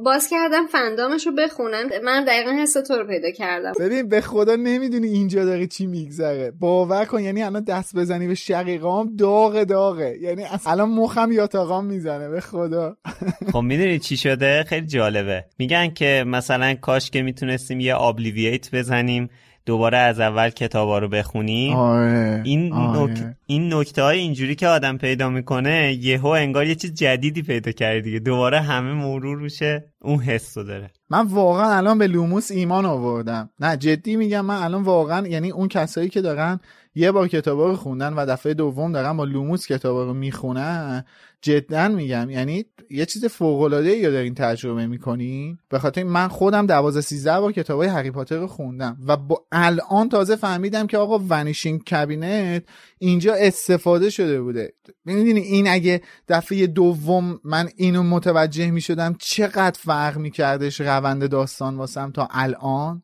[0.06, 1.90] باز کردم فندامش رو بخونم.
[2.04, 3.72] منم دقیقا حس تو رو پیدا کردم.
[3.80, 6.52] ببین به خدا نمی‌دونی اینجا داره چی میگذره.
[6.52, 10.18] باور کن یعنی الان دست بزنی به شقیقام داغ داغه.
[10.22, 12.98] یعنی اصلا الان مخم یاتاقام می‌زنه به خدا.
[13.54, 15.46] خب می‌دونی چی شده؟ خیلی جالبه.
[15.60, 19.30] میگن که مثلا کاش که می‌تونستیم یه آبلیوییت بزنیم.
[19.68, 21.76] دوباره از اول کتابا رو بخونیم.
[21.76, 23.12] آره این آره.
[23.12, 23.36] نک...
[23.46, 28.02] این نکته های اینجوری که آدم پیدا می‌کنه یهو انگار یه چیز جدیدی پیدا کرده
[28.02, 28.20] دیگه.
[28.20, 30.92] دوباره همه مرور میشه اون حس رو داره.
[31.10, 33.50] من واقعا الان به لوموس ایمان آوردم.
[33.60, 36.60] نه جدی میگم من الان واقعا یعنی اون کسایی که دارن
[36.98, 41.04] یه بار کتابا رو خوندن و دفعه دوم دارن با لوموس کتابا رو می‌خونن.
[41.42, 45.58] جدا میگم یعنی یه چیز فوق العاده رو دارین تجربه می‌کنین.
[45.70, 50.10] به خاطر من خودم 12 13 بار کتابای هری پاتر رو خوندم و با الان
[50.10, 52.64] تازه فهمیدم که آقا Vanishing Cabinet
[52.98, 54.74] اینجا استفاده شده بوده.
[55.06, 62.12] می‌دونی این اگه دفعه دوم من اینو متوجه می‌شدم چقدر فرق میکردش روند داستان واسم
[62.12, 63.04] تا الان؟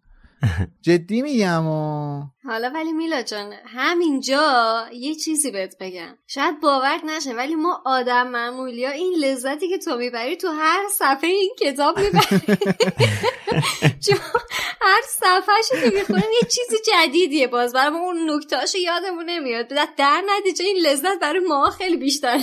[0.81, 6.17] جدی میگم و حالا ولی میلا جان همینجا یه چیزی بهت بگم.
[6.27, 10.83] شاید باورت نشه ولی ما آدم معمولی ها این لذتی که تو می‌بری تو هر
[10.91, 12.57] صفحه این کتاب می‌بری.
[14.05, 14.17] چون
[14.81, 17.73] هر صفحه که می‌خونیم یه چیزی جدیدیه باز.
[17.73, 19.67] برای ما اون نکتهاشو یادمون نمیاد.
[19.97, 22.39] در نتیجه این لذت برای ما خیلی بیشتر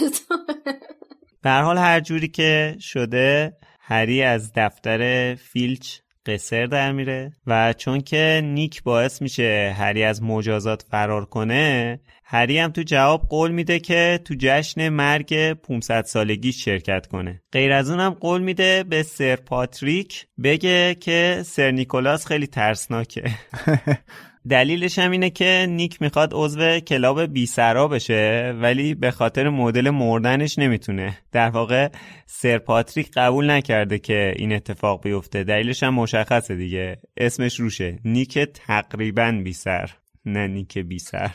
[1.43, 8.01] به حال هر جوری که شده هری از دفتر فیلچ قصر در میره و چون
[8.01, 13.79] که نیک باعث میشه هری از مجازات فرار کنه هری هم تو جواب قول میده
[13.79, 17.43] که تو جشن مرگ 500 سالگی شرکت کنه.
[17.53, 23.25] غیر از اونم قول میده به سر پاتریک بگه که سر نیکولاس خیلی ترسناکه.
[24.49, 29.91] دلیلش هم اینه که نیک می‌خواد عضو کلاب بی سرا بشه ولی به خاطر مدل
[29.91, 31.19] مردنش نمی‌تونه.
[31.33, 31.89] در واقع
[32.27, 35.45] سر پاتریک قبول نکرده که این اتفاق بیفته.
[35.45, 36.99] دلیلش هم مشخصه دیگه.
[37.17, 37.99] اسمش روشه.
[38.05, 39.91] نیک تقریبا بی سر
[40.27, 41.31] نه نیک بی سر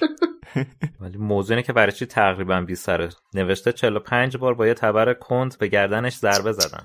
[1.02, 5.14] ولی موضوع اینه که برای چی تقریبا بی سره نوشته 45 بار با یه تبر
[5.14, 6.84] کند به گردنش ضربه زدن.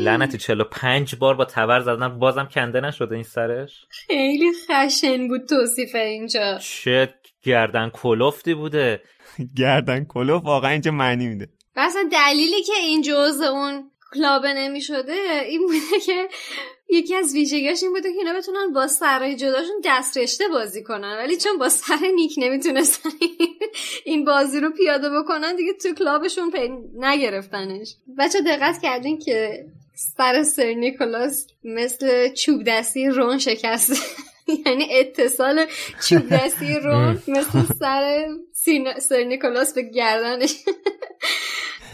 [0.00, 5.94] لعنتی 45 بار با تبر زدن بازم کنده نشده این سرش؟ خیلی خشن بود توصیف
[5.94, 6.58] اینجا.
[6.58, 9.02] چه گردن کلفتی بوده.
[9.58, 11.48] گردن کلوف واقعا اینجا معنی میده.
[11.76, 16.28] و اصلا دلیلی که این جزء اون کلابه نمی شده این بوده که
[16.88, 21.16] یکی از ویژگیاش این بوده که اینا بتونن با سرای جداشون دست رشته بازی کنن.
[21.16, 23.10] ولی چون با سر نیک نمی‌تونستن
[24.04, 27.94] این بازی رو پیاده بکنن دیگه تو کلابشون پی نگرفتنش.
[28.18, 33.94] بچه دقت کردین که سر سر نیکولاس مثل چوب دستی رون شکسته
[34.66, 35.66] یعنی اتصال
[36.08, 38.28] چوب دستی رون مثل سر
[39.00, 40.54] سر نیکولاس به گردنش.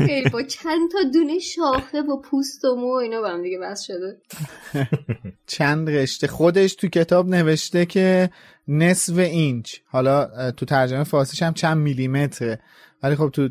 [0.06, 3.82] خیلی با چند تا دونه شاخه با پوست و مو اینا با هم دیگه بس
[3.82, 4.20] شده.
[5.46, 8.30] چند رشته؟ خودش تو کتاب نوشته که
[8.68, 9.76] نصف اینچ.
[9.86, 12.60] حالا تو ترجمه فارسیش هم چند میلیمتره.
[13.02, 13.48] ولی خب تو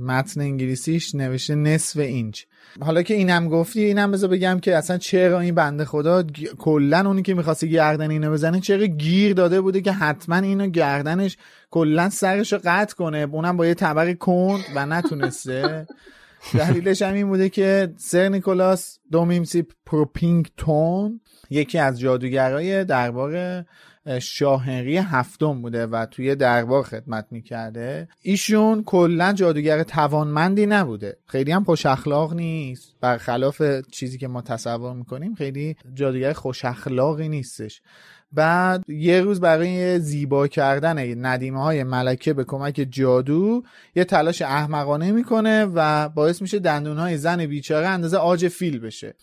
[0.00, 2.42] متن انگلیسیش نوشته نصف اینچ.
[2.80, 6.22] حالا که اینم گفتی اینم بذار بگم که اصلا چرا این بنده خدا
[6.58, 11.36] کلا اونی که می‌خواسته گردن اینو بزنه چرا گیر داده بوده که حتما اینو گردنش
[11.70, 15.86] کلا سرش رو قطع کنه؟ اونم با یه طبق کند و نتونسته.
[16.58, 23.64] دلیلش هم این بوده که سر نیکولاس دومیمسی پروپینگتون یکی از جادوگرای دربار
[24.20, 28.08] شاه هنری هفتم بوده و توی دربار خدمت می‌کرده.
[28.22, 31.16] ایشون کلا جادوگر توانمندی نبوده.
[31.26, 32.94] خیلی هم خوش اخلاق نیست.
[33.00, 37.82] برخلاف چیزی که ما تصور می‌کنیم خیلی جادوگر خوش اخلاقی نیستش.
[38.32, 43.62] بعد یه روز برای زیبا کردن ندیمه های ملکه به کمک جادو
[43.94, 49.14] یه تلاش احمقانه می‌کنه و باعث میشه دندون های زن بیچاره اندازه آج فیل بشه.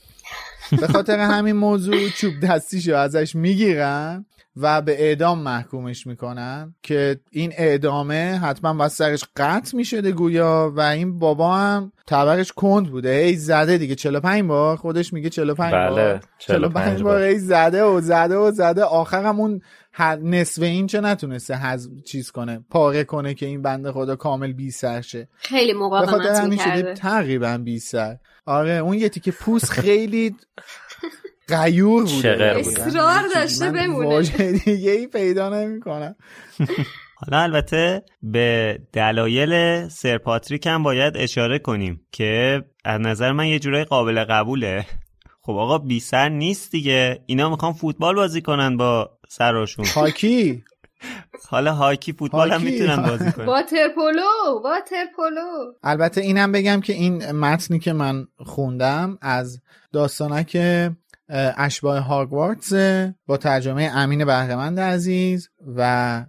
[0.82, 4.26] به خاطر همین موضوع چوب دستیشو ازش می‌گیرن.
[4.62, 10.80] و به اعدام محکومش می‌کنن که این اعدامه حتما باید سرش قطع می‌شده گویا و
[10.80, 13.10] این بابا هم تبرش کند بوده.
[13.10, 13.95] ای زده دیگه.
[13.95, 16.20] 45 بار خودش میگه 45 بله، بار.
[16.39, 17.22] 45 بار.
[17.22, 18.84] ای زده و زده و زده.
[18.84, 19.62] آخرم اون
[20.24, 24.72] نصف این چه نتونسته هز چیز کنه پاره کنه که این بنده خدا کامل بی
[24.72, 25.28] سر شه.
[25.36, 26.93] خیلی مقاومت می‌کرده.
[26.93, 28.18] تقریبا بی سر.
[28.45, 30.36] آره اون یه تیکه پوست خیلی
[31.50, 34.22] غیور بوده اصرار داشته بمونه.
[34.66, 36.16] دیگه ای پیدا نمی‌کنم.
[37.16, 43.60] حالا البته به دلایل سر پاتریک هم باید اشاره کنیم که از نظر من یه
[43.60, 44.86] جورای قابل قبوله.
[45.41, 47.24] خب آقا بی سر نیست دیگه.
[47.26, 50.64] اینا می‌خوان فوتبال بازی کنن با سراشون هاکی؟
[51.50, 53.45] حالا هاکی فوتبال هم می‌تونن بازی کنن.
[53.45, 59.62] واتر پولو واتر پولو البته اینم بگم که این متنی که من خوندم از
[59.93, 60.58] داستانک
[61.30, 62.74] اشباه هاگوارتز
[63.28, 66.26] با ترجمه امین بهرمند عزیز و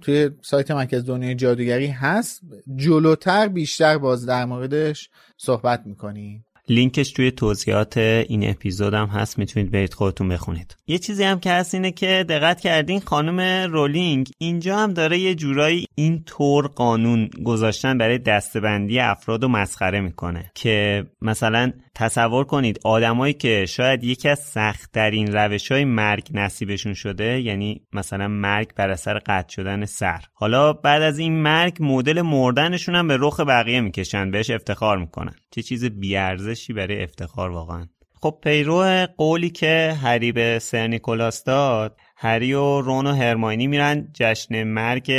[0.00, 2.40] توی سایت مرکز دنیای جادوگری هست.
[2.76, 6.44] جلوتر بیشتر باز در موردش صحبت می‌کنیم.
[6.70, 10.76] لینکش توی توضیحات این اپیزود هم هست می‌تونید برید خودتون بخونید.
[10.86, 15.34] یه چیزی هم که هست اینه که دقت کردین خانم رولینگ اینجا هم داره یه
[15.34, 22.80] جورایی این طور قانون گذاشتن برای دستبندی افراد و مسخره می‌کنه که مثلا تصور کنید
[22.84, 28.90] آدمایی که شاید یکی از سختترین روش های مرگ نصیبشون شده یعنی مثلا مرگ بر
[28.90, 30.20] اثر قطع شدن سر.
[30.32, 35.34] حالا بعد از این مرگ مدل مردنشون هم به رخ بقیه می‌کشن بهش افتخار می‌کنن.
[35.50, 37.86] چه چیز بیارزشی برای افتخار واقعا.
[38.22, 44.08] خب پیرو قولی که هری به سر نیکولاس داد هری و رون و هرماینی میرن
[44.14, 45.12] جشن مرگ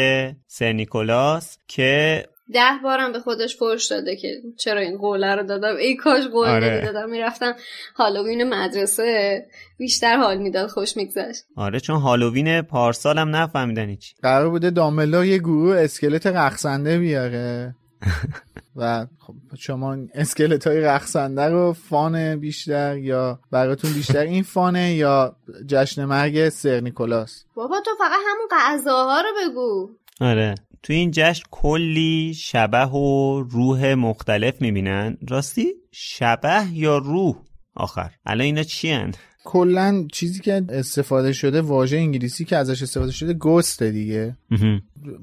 [0.48, 5.76] سر نیکولاس که ده بارم به خودش فرش داده که چرا این قوله رو دادم؟
[5.76, 6.82] ای کاش قول آره.
[6.86, 7.10] دادم.
[7.10, 7.54] می‌رفتم
[7.96, 9.46] هالووین مدرسه
[9.78, 11.44] بیشتر حال می‌داد خوش میگذشت.
[11.56, 17.76] آره چون هالووین پارسال هم نفهمیدن هیچ قرار بوده داملا یه گروه اسکلت رقصنده بیاره.
[18.76, 25.36] و خب شما اسکلت های رقصنده رو فان بیشتر یا براتون بیشتر این فانه یا
[25.68, 29.90] جشن مرگ سر نیکولاس؟ بابا تو فقط همون غذاها رو بگو.
[30.22, 30.56] آره.
[30.84, 35.18] تو این جشن کلی شبه و روح مختلف می‌بینن.
[35.30, 37.36] راستی شبه یا روح؟
[37.76, 38.12] آخر.
[38.26, 39.12] الان اینا چی هن؟
[39.46, 44.38] کلا چیزی که استفاده شده واژه انگلیسی که ازش استفاده شده گسته دیگه.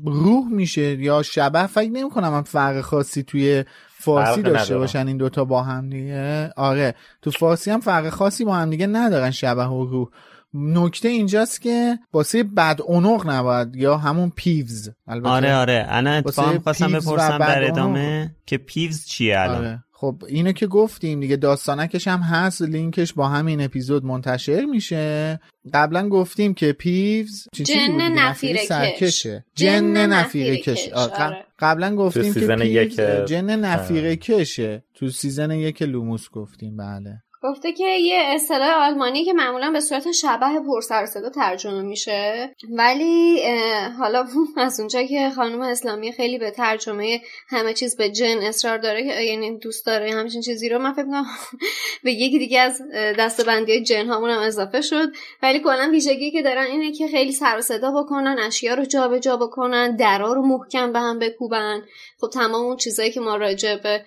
[0.04, 5.16] روح میشه یا شبه؟ فکر نمی کنم هم فرق خاصی توی فارسی داشته باشن این
[5.16, 6.52] دوتا با هم دیگه.
[6.56, 10.08] آره تو فارسی هم فرق خاصی با هم دیگه ندارن شبح و روح.
[10.56, 14.90] نکته اینجاست که واسه بدعنق نباید یا همون پیوز.
[15.06, 15.86] البته آره آره.
[15.88, 19.82] انا اتفاقا خواستم بپرسم در ادامه که پیوز چیه الان؟ آره.
[19.92, 22.62] خب اینو که گفتیم دیگه داستانکش هم هست.
[22.62, 25.40] لینکش با همین اپیزود منتشر میشه.
[25.74, 29.44] قبلا گفتیم که پیوز چی جن نفیره سرکشه.
[29.54, 31.46] جن نفیره کش آره.
[31.58, 37.22] قبلا گفتیم که پیوز جن نفیره کشه تو season یک لوموس گفتیم بله.
[37.42, 42.54] گفته که یه اصطلاح آلمانی که معمولا به صورت شبح پر سر صدا ترجمه میشه.
[42.70, 43.42] ولی
[43.98, 44.26] حالا
[44.56, 49.20] از اونجا که خانم اسلامی خیلی به ترجمه همه چیز به جن اصرار داره که
[49.20, 51.26] یعنی دوست داره همچین چیزی رو من فکر کنم
[52.04, 52.82] به یکی دیگه از
[53.18, 55.08] دسته‌بندی جن هامون هم اضافه شد.
[55.42, 59.36] ولی کلا ویژگی که دارن اینه که خیلی سر صدا بکنن اشیا رو جابجا جا
[59.36, 61.82] بکنن درا رو محکم به هم بکوبن.
[62.20, 64.04] خب تمام اون چیزایی که ما راجع به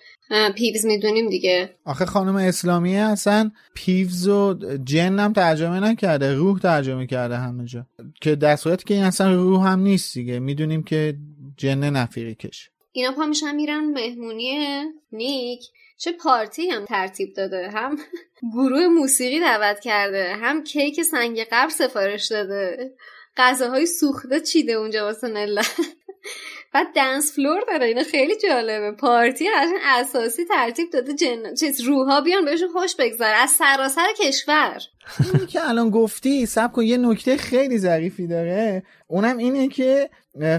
[0.56, 1.76] پیوز می‌دونیم دیگه.
[1.86, 4.54] آخه خانم اسلامی اصلا پیوز و
[4.84, 7.86] جن هم ترجمه نکرده روح ترجمه کرده همه جا.
[8.22, 10.40] که در صورتی که این اصلا روح هم نیست دیگه.
[10.40, 11.18] می‌دونیم که
[11.58, 15.62] جن نفیری کش اینا پا میشن میرن مهمونی نیک.
[15.98, 17.70] چه پارتی هم ترتیب داده.
[17.70, 17.98] هم
[18.54, 20.36] گروه موسیقی دعوت کرده.
[20.36, 22.92] هم کیک سنگ قبر سفارش داده.
[23.38, 25.76] غذاهای سوخته چیده اونجا واسه ملت.
[26.74, 28.92] بعد دنس فلور داره اینو خیلی جالبه.
[28.92, 34.80] پارتی قشنگ اساسی ترتیب داده جن چیز روحا بیان بهشون خوش بگذره از سراسر کشور.
[35.34, 38.84] اینی که الان گفتی سب کن یه نکته خیلی ظریفی داره.
[39.08, 40.10] اونم اینه که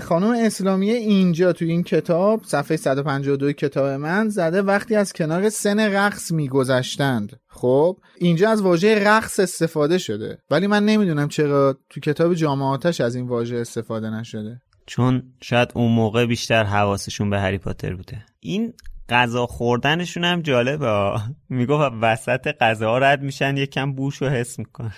[0.02, 5.80] خانم اسلامی اینجا تو این کتاب صفحه 152 کتاب من زده وقتی از کنار سن
[5.80, 7.40] رقص میگذشتند.
[7.48, 10.38] خب اینجا از واژه رقص استفاده شده.
[10.50, 14.60] ولی من نمی‌دونم چرا تو کتاب جامعاتش از این واژه استفاده نشده.
[14.90, 18.24] چون شاید اون موقع بیشتر حواسشون به هری پاتر بوده.
[18.40, 18.74] این
[19.08, 21.12] غذا خوردنشون هم جالبه.
[21.48, 24.94] می‌گفت وسط غذا رد میشن یکم بوش رو حس می‌کنن.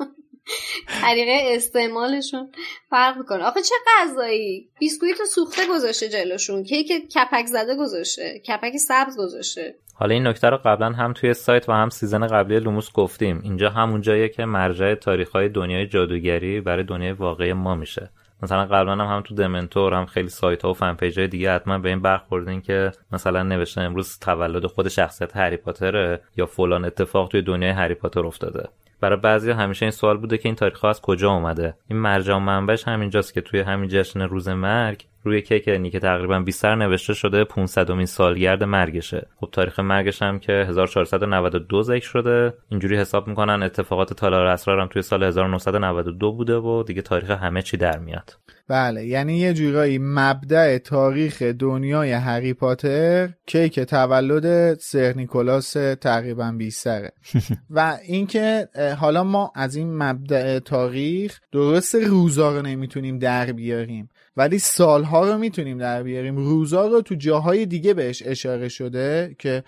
[1.02, 2.52] طریقه استعمالشون
[2.90, 3.44] فرق می‌کنه.
[3.44, 6.64] آخه چه غذایی؟ بیسکویت سوخته گذاشته جلوشون.
[6.64, 8.38] کیک کپک زده گذاشته.
[8.38, 9.74] کپک سبز گذاشته.
[9.94, 13.40] حالا این نکته رو قبلا هم توی سایت و هم season قبلی لوموس گفتیم.
[13.44, 18.10] اینجا همون جاییه که مرجع تاریخ های دنیای جادوگری برای دنیای واقعی ما میشه.
[18.42, 21.54] مثلا قبلا هم, هم تو دمنتور هم خیلی سایت ها و fan page های دیگه
[21.54, 26.84] حتما به این برخوردین که مثلا نوشته امروز تولد خود شخصیت هری پاتره یا فلان
[26.84, 28.68] اتفاق توی دنیای هری پاتر افتاده.
[29.00, 32.36] برای بعضی همیشه این سوال بوده که این تاریخ ها از کجا اومده؟ این مرجع
[32.36, 37.14] منبعش همینجاست که توی همین جشن روز مرگ روی کیک که تقریبا 20 سر نوشته
[37.14, 39.26] شده 500 امین سالگرد مرگشه.
[39.36, 42.54] خب تاریخ مرگش هم که 1492 ذکر شده.
[42.68, 47.62] اینجوری حساب می‌کنن اتفاقات تالار اسرار هم توی سال 1992 بوده و دیگه تاریخ همه
[47.62, 48.36] چی در میاد.
[48.68, 56.84] بله یعنی یه جورایی مبدع تاریخ دنیای هری پاتر کیک تولد سر نیکولاس تقریبا 20
[56.84, 57.12] سره
[57.70, 58.68] و اینکه
[58.98, 64.09] حالا ما از این مبدع تاریخ درست روزا رو نمی‌تونیم در بیاریم.
[64.36, 66.36] ولی سالها رو می‌تونیم در بیاریم.
[66.36, 69.64] روزا رو تو جاهای دیگه بهش اشاره شده که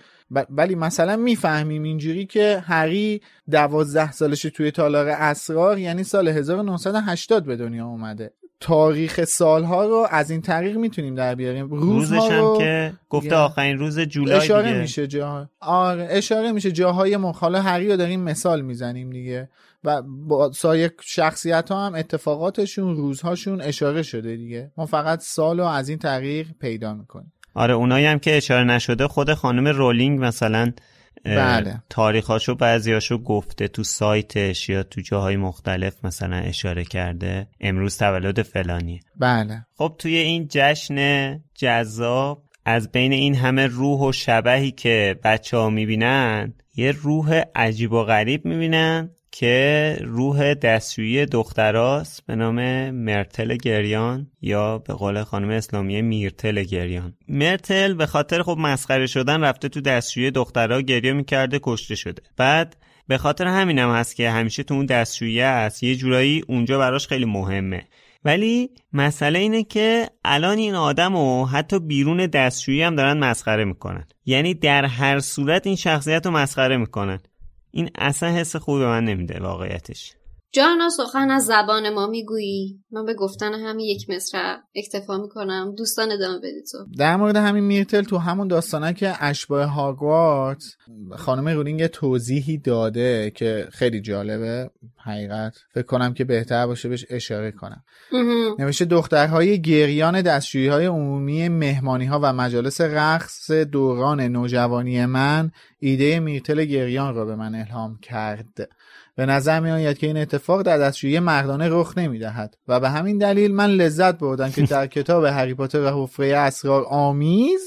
[0.49, 7.55] ولی مثلا می‌فهمیم اینجوری که هری دوازده سالش توی تالار اسرار یعنی سال 1980 به
[7.55, 8.33] دنیا اومده.
[8.59, 11.69] تاریخ سالها رو از این طریق می‌تونیم در بیاریم.
[11.69, 14.81] روزش هم که گفته آخرین روز جولای اشاره دیگه.
[14.81, 19.49] میشه جا آره اشاره میشه جاهای مخاله هری رو داریم مثال می‌زنیم دیگه.
[19.83, 24.71] و با سایر شخصیت ها هم اتفاقاتشون روزهاشون اشاره شده دیگه.
[24.77, 27.33] ما فقط سال رو از این طریق پیدا می‌کنیم.
[27.55, 30.71] آره اونایی هم که اشاره نشده خود خانم رولینگ مثلا
[31.25, 31.83] بله.
[31.89, 37.47] تاریخاشو بعضیاشو گفته تو سایتش یا تو جاهای مختلف مثلا اشاره کرده.
[37.61, 38.99] امروز تولد فلانیه.
[39.19, 39.65] بله.
[39.75, 45.69] خب توی این جشن جذاب از بین این همه روح و شبهی که بچه ها
[45.69, 49.09] می‌بینن یه روح عجیب و غریب می‌بینن.
[49.35, 57.13] که روح دستشویی دختراست به نام مرتل گریان یا به قول خانم اسلامی میرتل گریان.
[57.27, 62.21] مرتل به خاطر خب مسخره شدن رفته تو دستشویی دخترها گریه می‌کرده کشته شده.
[62.37, 62.75] بعد
[63.07, 65.83] به خاطر همینم هم هست که همیشه تو اون دستشویی هست.
[65.83, 67.87] یه جورایی اونجا براش خیلی مهمه.
[68.25, 74.05] ولی مسئله اینه که الان این آدم و حتی بیرون دستشویی هم دارن مسخره می‌کنن.
[74.25, 77.19] یعنی در هر صورت این شخصیت رو مسخره می‌کنن.
[77.75, 80.13] این اصلا حس خوبی به من نمیده واقعیتش.
[80.55, 85.75] جانا سخن از زبان ما می‌گویی؟ من به گفتن همین یک مصرع اکتفا می‌کنم.
[85.77, 86.77] دوستان ادامه بدید تو.
[86.97, 90.63] در مورد همین میرتل تو همون داستانه که اشباه هاگوارت
[91.11, 94.69] خانم رولینگ توضیحی داده که خیلی جالبه.
[95.05, 95.57] حقیقت.
[95.73, 97.83] فکر کنم که بهتر باشه بهش اشاره کنم.
[98.59, 106.19] نوشته دخترهای گریان دستشویی های عمومی مهمانی ها و مجالس رقص دوران نوجوانی من ایده
[106.19, 108.69] میرتل گریان را به من الهام کرد.
[109.15, 112.89] به نظر می آید که این اتفاق در دستشویی مردانه رخ نمی دهد و به
[112.89, 117.61] همین دلیل من لذت بردم که در کتاب هری پاتر و حفره اسرار آمیز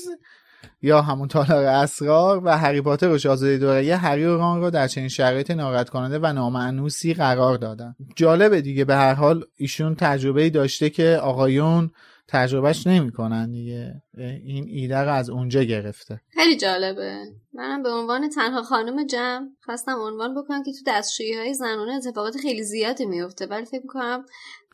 [0.82, 4.88] یا همون تالار اسرار و هری پاتر و شاهزاده دوره هری و ران را در
[4.88, 7.94] چنین شرایط ناراحت کننده و نامعنوسی قرار دادن.
[8.16, 11.90] جالبه دیگه به هر حال ایشون تجربه داشته که آقایون
[12.29, 14.03] تجربهش نمی‌کنن دیگه.
[14.45, 16.20] این ایده رو از اونجا گرفته.
[16.31, 17.24] خیلی جالبه.
[17.53, 22.37] منم به عنوان تنها خانم جمع خواستم عنوان بکنم که تو دستشویی های زنانه اتفاقات
[22.37, 24.24] خیلی زیادی میفته ولی فکر می‌کنم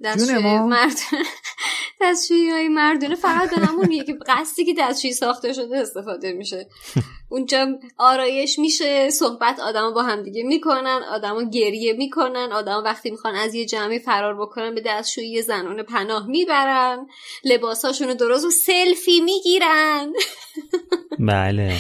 [0.05, 1.25] دستشویی مردونه.
[2.03, 6.67] دستشویی های مردونه فقط به همون که قصدی که دستشویی ساخته شده استفاده میشه.
[7.29, 7.67] اونجا
[7.99, 13.67] آرایش میشه صحبت آدم با همدیگه می‌کنن آدما گریه می‌کنن آدم وقتی می‌خوان از یه
[13.67, 17.07] جمعی فرار بکنن به دستشویی زنانه پناه می‌برن
[17.45, 20.13] لباساشون رو درست و سلفی می‌گیرن.
[21.19, 21.77] بله.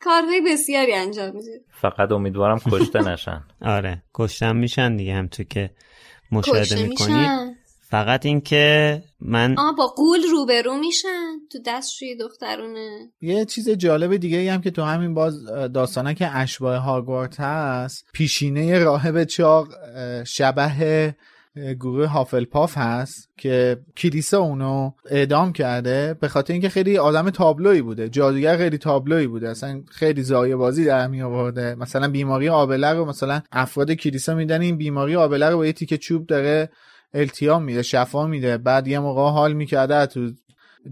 [0.00, 1.60] کارهای بسیاری انجام میده.
[1.80, 3.44] فقط امیدوارم کشته نشن.
[3.76, 4.02] آره.
[4.14, 5.70] کشته میشن دیگه هم تو که
[6.32, 7.49] مشاهده می‌کنید
[7.90, 13.10] فقط این که من آه با قول روبرو میشن تو دستشوی دخترونه.
[13.20, 18.78] یه چیز جالب دیگه هم که تو همین باز داستانه که اشباه هاگوارت هست پیشینه
[18.78, 19.68] راهب چاق
[20.24, 21.14] شبه
[21.80, 28.08] گروه هافلپاف هست که کلیسا اونو اعدام کرده به خاطر اینکه خیلی آدم تابلوی بوده
[28.08, 31.74] جادوگر خیلی تابلوی بوده اصلا خیلی زایه بازی در می آورده.
[31.74, 35.98] مثلا بیماری آبله رو مثلا افراد کلیسا میدن این بیماری آبله رو با یه تیکه
[35.98, 36.70] چوب داره
[37.14, 38.58] التیام میده شفا میده.
[38.58, 40.30] بعد یه موقع حال می‌کرده تو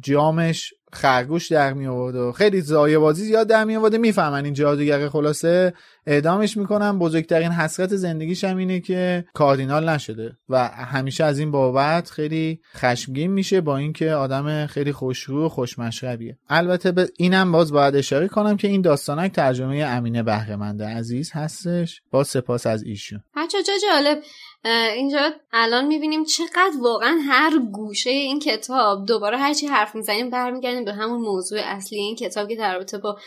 [0.01, 4.55] جامش خرگوش در می آورد و خیلی زایه بازی زیاد در می آورده می‌فهمن این
[4.55, 5.75] جادوگر خلاصه.
[6.07, 6.99] اعدامش می‌کنن.
[6.99, 10.37] بزرگترین حسرت زندگیش هم اینه که کاردینال نشده.
[10.49, 16.39] و همیشه از این بابت خیلی خشمگین میشه با اینکه آدم خیلی خوشرو و خوشمشربیه.
[16.49, 22.03] البته به اینم باز باید اشاره کنم که این داستانک ترجمه امینه بهرهمنده عزیز هستش.
[22.11, 23.21] با سپاس از ایشون.
[23.53, 23.59] جا
[23.89, 24.19] جالب.
[24.65, 30.93] اینجا الان می‌بینیم چقدر واقعا هر گوشه این کتاب دوباره هرچی حرف می‌زنیم برمیگردیم به
[30.93, 33.19] همون موضوع اصلی این کتاب که در رابطه با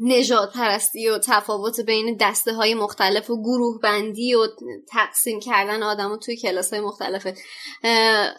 [0.00, 4.46] نجات پرستی و تفاوت بین دسته های مختلف و گروه بندی و
[4.88, 7.34] تقسیم کردن آدم توی کلاس های مختلفه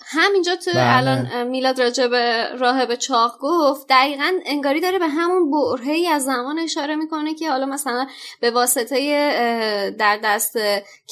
[0.05, 0.97] همینجا تو بله.
[0.97, 6.59] الان میلاد راجع به راهب چاق گفت دقیقا انگاری داره به همون برهی از زمان
[6.59, 8.07] اشاره می‌کنه که حالا مثلا
[8.41, 10.57] به واسطه در دست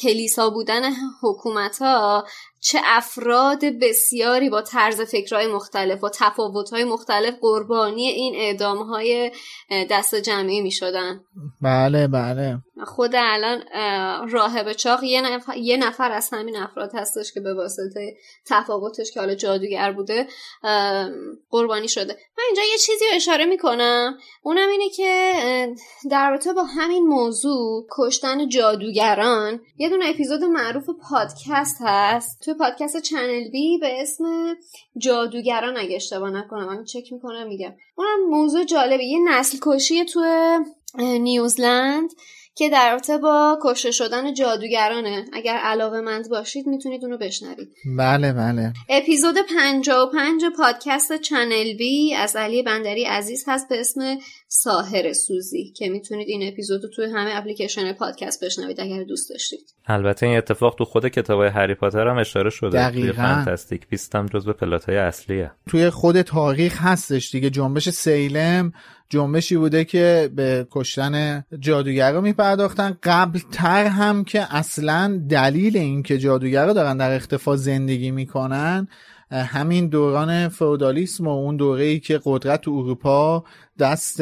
[0.02, 0.82] کلیسا بودن
[1.22, 2.26] حکومت ها
[2.68, 9.32] چه افراد بسیاری با طرز فکرهای مختلف و تفاوتهای مختلف قربانی این اعدامهای
[9.90, 11.22] دست جمعی می شدن
[11.62, 12.58] بله بله.
[12.86, 13.64] خود الان
[14.30, 19.20] راهب چاق یه نفر, یه نفر از همین افراد هستش که به واسطه تفاوتش که
[19.20, 20.28] حالا جادوگر بوده
[21.50, 22.14] قربانی شده.
[22.38, 24.18] من اینجا یه چیزی رو اشاره می‌کنم.
[24.44, 25.34] اونم اینه که
[26.12, 32.42] در رابطه با همین موضوع کشتن جادوگران یه دونه اپیزود معروف پادکست هست.
[32.46, 34.56] توی پادکست چنل بی به اسم
[34.98, 37.74] جادوگران اگه اشتباه نکنم من چک می‌کنم میگم.
[37.96, 40.24] اونم موضوع جالبه یه نسل کشی تو
[41.00, 42.10] نیوزلند.
[42.58, 45.26] که در رابطه با کشته شدن جادوگرانه.
[45.34, 47.68] اگر علاقه مند باشید می‌تونید اونو بشنوید.
[47.98, 48.74] بله بله.
[48.90, 54.18] اپیزود 55 پادکست چنل بی از علی بندری عزیز هست به اسم
[54.48, 59.60] ساحره سوزی که می‌تونید این اپیزود رو توی همه اپلیکیشن پادکست بشنوید اگر دوست داشتید.
[59.88, 62.90] البته این اتفاق تو خود کتاب هری پاتر هم اشاره شده.
[62.90, 63.22] دقیقا.
[63.22, 65.52] Fantastic Beasts هم جزو plot اصلیه.
[65.70, 67.50] توی خود تاریخ هستش دیگه.
[67.50, 68.74] جنبش سیلم
[69.10, 72.98] جنبشی بوده که به کشتن جادوگرا میپرداختن.
[73.04, 78.88] قبل تر هم که اصلا دلیل اینکه جادوگرا دارن در اختفا زندگی می‌کنن
[79.32, 83.44] همین دوران فودالیسم و اون دوره ای که قدرت اروپا
[83.80, 84.22] دست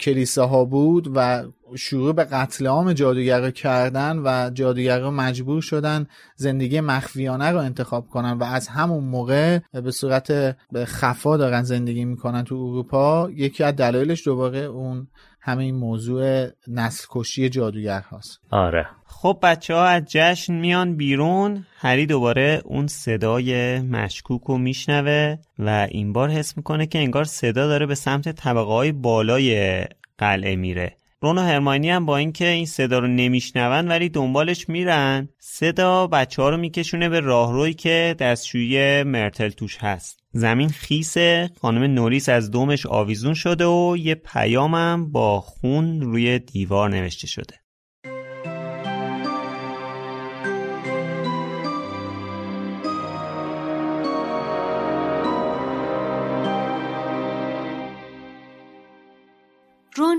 [0.00, 1.44] کلیساها بود و
[1.76, 6.06] شروع به قتل عام جادوگرا کردن و جادوگرا مجبور شدن
[6.36, 12.44] زندگی مخفیانه رو انتخاب کنن و از همون موقع به صورت خفا دارن زندگی می‌کنن
[12.44, 15.08] تو اروپا یکی از دلایلش دوباره اون
[15.42, 18.40] همین موضوع نسل کشی جادوگر هاست.
[18.50, 18.86] آره.
[19.06, 21.66] خب بچه ها از جشن میان بیرون.
[21.76, 27.66] هری دوباره اون صدای مشکوک رو میشنوه و این بار حس می‌کنه که انگار صدا
[27.66, 29.84] داره به سمت طبقه های بالای
[30.18, 30.99] قلعه میره.
[31.22, 35.28] رون و هرماینی هم با اینکه این صدا رو نمیشنون ولی دنبالش میرن.
[35.38, 40.20] صدا بچه ها رو میکشونه به راهروی که دستشویی مرتل توش هست.
[40.32, 46.90] زمین خیسه خانم نوریس از دومش آویزون شده و یه پیامم با خون روی دیوار
[46.90, 47.54] نوشته شده.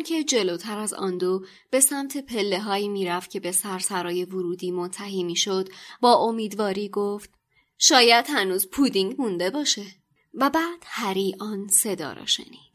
[0.02, 5.24] که جلوتر از آن دو به سمت پله هایی می‌رفت که به سرسرای ورودی منتهی
[5.24, 5.70] می‌شد
[6.02, 7.30] با امیدواری گفت
[7.78, 9.86] شاید هنوز پودینگ مونده باشه.
[10.34, 12.72] و بعد هری آن صدا را شنید.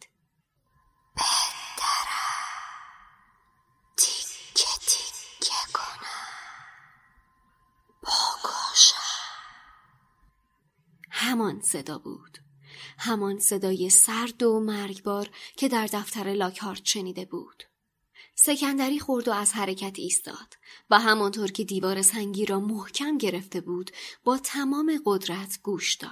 [11.10, 12.45] همان صدا بود.
[12.98, 17.62] همان صدای سرد و مرگبار که در دفتر لاکهارت شنیده بود.
[18.34, 20.56] سکندری خورد و از حرکت ایستاد
[20.90, 23.90] و همانطور که دیوار سنگی را محکم گرفته بود
[24.24, 26.10] با تمام قدرت گوش داد.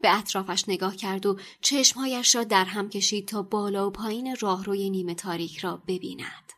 [0.00, 4.90] به اطرافش نگاه کرد و چشمهایش را در هم کشید تا بالا و پایین راهروی
[4.90, 6.52] نیمه تاریک را ببیند.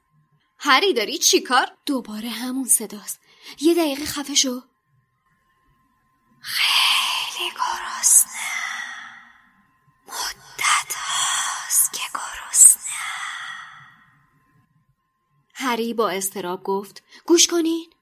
[0.59, 3.20] هری داری چیکار دوباره همون صداست.
[3.61, 4.61] یه دقیقه خفه شو.
[6.41, 7.06] خیلی
[15.55, 17.93] هری با استراب گفت گوش کنین.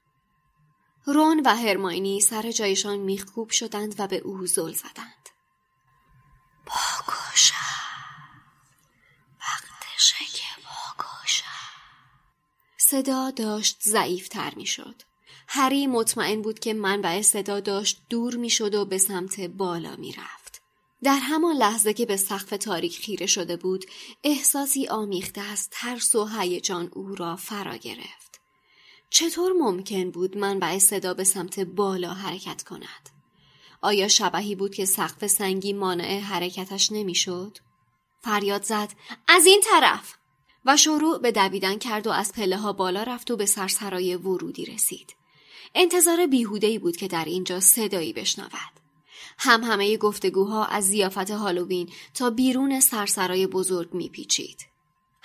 [1.05, 5.29] رون و هرماینی سر جایشان میخکوب شدند و به او زل زدند.
[6.65, 7.55] باگوشم
[9.39, 11.45] وقتشه که باگوشم
[12.77, 15.01] صدا داشت ضعیف تر می شد.
[15.47, 20.11] هری مطمئن بود که منبع صدا داشت دور می شد و به سمت بالا می
[20.11, 20.44] رفت.
[21.03, 23.85] در همان لحظه که به سقف تاریک خیره شده بود
[24.23, 28.41] احساسی آمیخته از ترس و هیجان او را فرا گرفت.
[29.09, 33.09] چطور ممکن بود منبع صدا به سمت بالا حرکت کند؟
[33.81, 37.57] آیا شبهی بود که سقف سنگی مانع حرکتش نمی‌شد؟
[38.23, 38.93] فریاد زد
[39.27, 40.13] از این طرف!
[40.65, 44.65] و شروع به دویدن کرد و از پله ها بالا رفت و به سرسرای ورودی
[44.65, 45.15] رسید.
[45.75, 48.84] انتظار بیهودهی بود که در اینجا صدایی بشنود.
[49.37, 54.65] هم همه گفتگوها از زیافت هالووین تا بیرون سرسرای بزرگ میپیچید.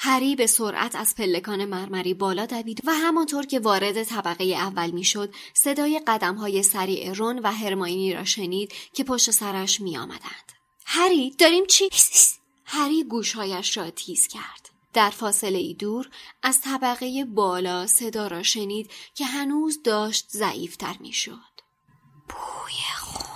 [0.03, 5.35] هری به سرعت از پلکان مرمری بالا دوید و همانطور که وارد طبقه اول می‌شد
[5.55, 10.53] صدای قدم های سریع رون و هرماینی را شنید که پشت سرش می آمدند.
[10.87, 11.91] هری داریم چی؟
[12.65, 14.71] هری گوشهایش را تیز کرد.
[14.93, 16.11] در فاصله ای دور
[16.43, 21.51] از طبقه بالا صدا را شنید که هنوز داشت ضعیفتر می‌شد.
[22.29, 23.30] بوی خون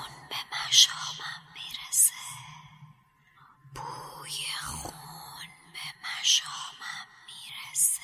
[0.74, 2.12] مشامم می‌رسه.
[3.74, 8.02] بوی خون به مشامم می‌رسه.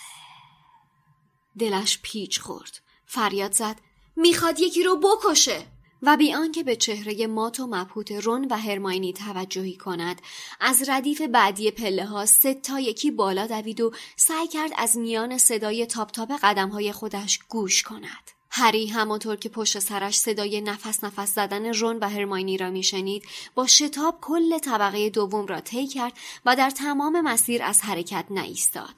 [1.59, 2.81] دلش پیچ خورد.
[3.07, 3.81] فریاد زد
[4.17, 5.67] می‌خواد یکی رو بکشه.
[6.03, 10.23] و بی آنکه به چهره مات و مبهوت رون و هرماینی توجهی کند
[10.61, 12.27] از ردیف بعدی پله ها
[12.63, 17.39] تا یکی بالا دوید و سعی کرد از میان صدای تاپ تاپ قدم های خودش
[17.49, 22.71] گوش کند هری همانطور که پشت سرش صدای نفس نفس زدن رون و هرماینی را
[22.71, 23.25] میشنید
[23.55, 26.13] با شتاب کل طبقه دوم را طی کرد
[26.47, 28.95] و در تمام مسیر از حرکت نایستاد.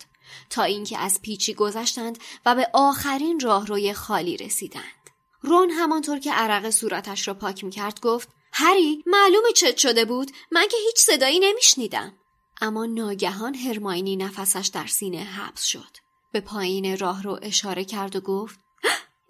[0.51, 5.11] تا اینکه از پیچی گذشتند و به آخرین راهروی خالی رسیدند.
[5.43, 10.69] رون همانطور که عرق صورتش را پاک می‌کرد گفت هری معلومه چت شده بود؟ من
[10.71, 12.15] که هیچ صدایی نمیشنیدم.
[12.61, 15.97] اما ناگهان هرماینی نفسش در سینه حبس شد.
[16.33, 18.61] به پایین راه رو اشاره کرد و گفت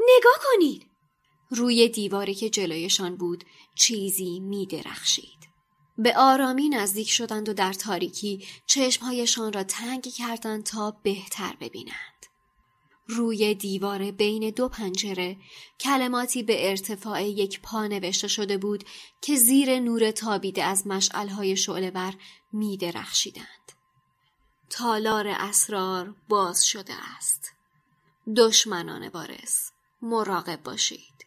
[0.08, 0.86] نگاه کنید
[1.50, 3.44] روی دیواری که جلویشان بود
[3.74, 5.48] چیزی می درخشید.
[5.98, 12.26] به آرامی نزدیک شدند و در تاریکی چشمهایشان را تنگ کردند تا بهتر ببینند.
[13.06, 15.36] روی دیوار بین دو پنجره
[15.80, 18.84] کلماتی به ارتفاع یک پا نوشته شده بود
[19.20, 22.14] که زیر نور تابیده از مشعلهای شعلهور
[22.52, 23.72] می درخشیدند.
[24.70, 27.50] تالار اسرار باز شده است.
[28.36, 29.71] دشمنان وارث
[30.04, 31.26] مراقب باشید.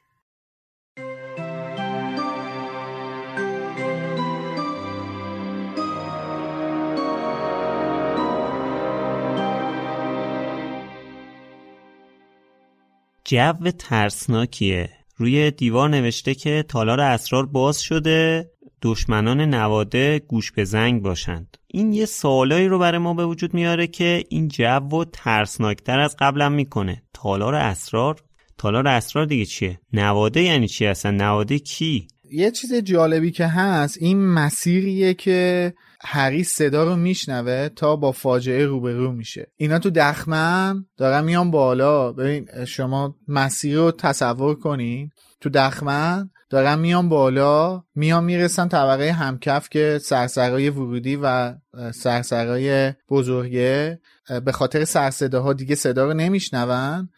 [13.25, 14.89] جو ترسناکیه.
[15.17, 18.51] روی دیوار نوشته که تالار اسرار باز شده
[18.81, 21.57] دشمنان نواده گوش به زنگ باشند.
[21.67, 26.15] این یه سوالایی رو برای ما به وجود میاره که این جو و ترسناکتر از
[26.19, 27.03] قبلا می‌کنه.
[27.13, 28.21] تالار اسرار
[28.57, 33.97] تالار اسرار دیگه چیه؟ نواده یعنی چی اصلا؟ نواده کی؟ یه چیز جالبی که هست
[34.01, 39.51] این مسیریه که هری صدا رو میشنوه تا با فاجعه روبرو میشه.
[39.57, 42.11] اینا تو دخمن دارن میان بالا.
[42.11, 45.09] ببین شما مسیر رو تصور کنین.
[45.41, 51.53] تو دخمن دارن میان بالا میان می‌رسن طبقه همکف که سرسرای ورودی و
[51.93, 53.99] سرسرای بزرگه.
[54.45, 57.09] به خاطر سرصداها دیگه صدا رو نمیشنون.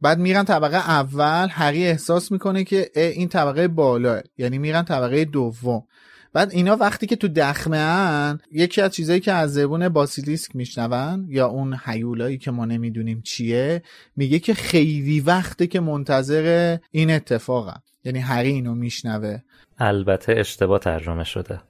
[0.00, 5.84] بعد میرن طبقه اول هری احساس می‌کنه که این طبقه بالا یعنی میرن طبقه دوم.
[6.32, 11.26] بعد اینا وقتی که تو دخمه ان یکی از چیزایی که از زبون باسیلیسک میشنون
[11.28, 13.82] یا اون حیولایی که ما نمی‌دونیم چیه
[14.16, 19.38] میگه که خیلی وقته که منتظر این اتفاقم یعنی هری اینو میشنوه.
[19.78, 21.60] البته اشتباه ترجمه شده.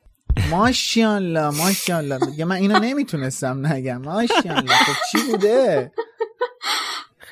[0.50, 2.26] ماشاءالله ماشاءالله.
[2.30, 4.02] میگه من اینو نمی‌تونستم نگم.
[4.02, 4.74] ماشاءالله.
[4.74, 5.92] خب چی بوده؟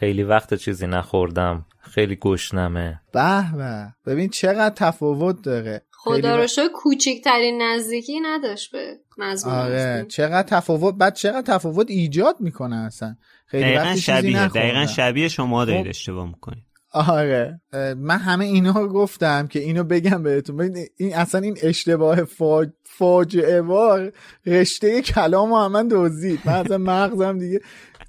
[0.05, 1.67] خیلی وقت چیزی نخوردم.
[1.81, 3.01] خیلی گشنمه.
[3.13, 5.83] به به ببین چقدر تفاوت داره.
[5.93, 10.07] خدا رو شکر کوچکترین نزدیکی نداشت به مضمون آره.
[10.09, 13.17] چقدر تفاوت بعد چقدر تفاوت ایجاد می‌کنه اصلا.
[13.47, 16.65] خیلی دقیقا شبیه دقیقا شبیه شما دارید اشتباه می‌کنید.
[16.93, 17.61] آره.
[17.97, 20.77] من همه اینا رو گفتم که اینو بگم بهتون.
[20.97, 22.69] این اصلا این اشتباه فاج...
[22.85, 24.13] فاجعه وار.
[24.47, 27.61] رشته کلام و من دزدید من اصلا مغزم دیگه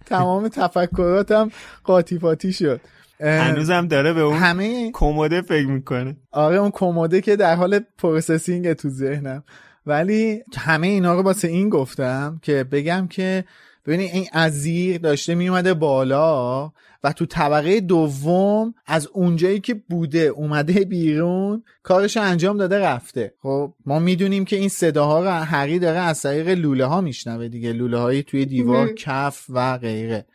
[0.06, 1.52] تمام تفکراتم
[1.84, 2.82] قاطی پاتی شد.
[3.20, 6.16] هنوزم داره به اون همه کموده فکر می‌کنه.
[6.32, 9.44] آره اون کموده که در حال processing تو ذهنم.
[9.86, 13.46] ولی همه اینا رو واسه این گفتم که بگم که
[13.86, 16.72] ببینید این ازیر داشته میومده بالا
[17.04, 23.34] و تو طبقه دوم از اونجایی که بوده اومده بیرون کارش انجام داده رفته.
[23.42, 27.74] خب ما می‌دونیم که این صداها رو حقی داره از طریق لوله ها میشنوه دیگه
[27.74, 30.26] لوله هایی توی دیوار کف و غیره.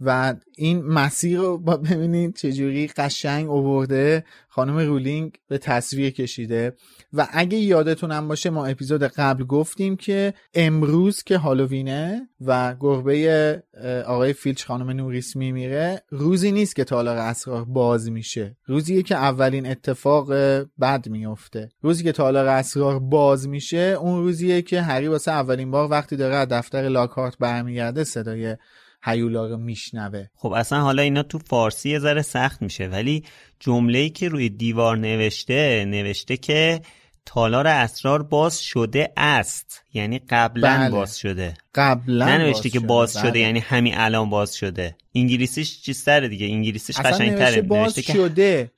[0.00, 4.24] و این مسیر رو با ببینید چجوری قشنگ اوورده.
[4.48, 6.76] خانم رولینگ به تصویر کشیده.
[7.12, 13.62] و اگه یادتونم باشه ما اپیزود قبل گفتیم که امروز که هالووینه و گربه
[14.06, 18.56] آقای فیلچ خانم نوریس میمیره روزی نیست که تالار اسرار باز میشه.
[18.66, 20.32] روزیه که اولین اتفاق
[20.80, 21.68] بد میفته.
[21.82, 26.34] روزی که تالار اسرار باز میشه اون روزیه که هری واسه اولین بار وقتی داره
[26.34, 28.56] از دفتر لاکارت برمیگرده صدای
[29.04, 30.26] هیولا رو میشنوه.
[30.34, 33.24] خب اصلا حالا اینا تو فارسی یه ذره سخت میشه ولی
[33.60, 36.80] جمله‌ای که روی دیوار نوشته نوشته که
[37.26, 40.90] تالار اسرار باز شده است یعنی قبلا بله.
[40.90, 42.86] باز شده قبلا ننوشته باز که شده.
[42.86, 43.22] باز بله.
[43.28, 48.12] شده یعنی همین الان باز شده انگلیسیش چیزتره دیگه انگلیسیش قشنگتره نوشته باز نوشته که
[48.12, 48.70] شده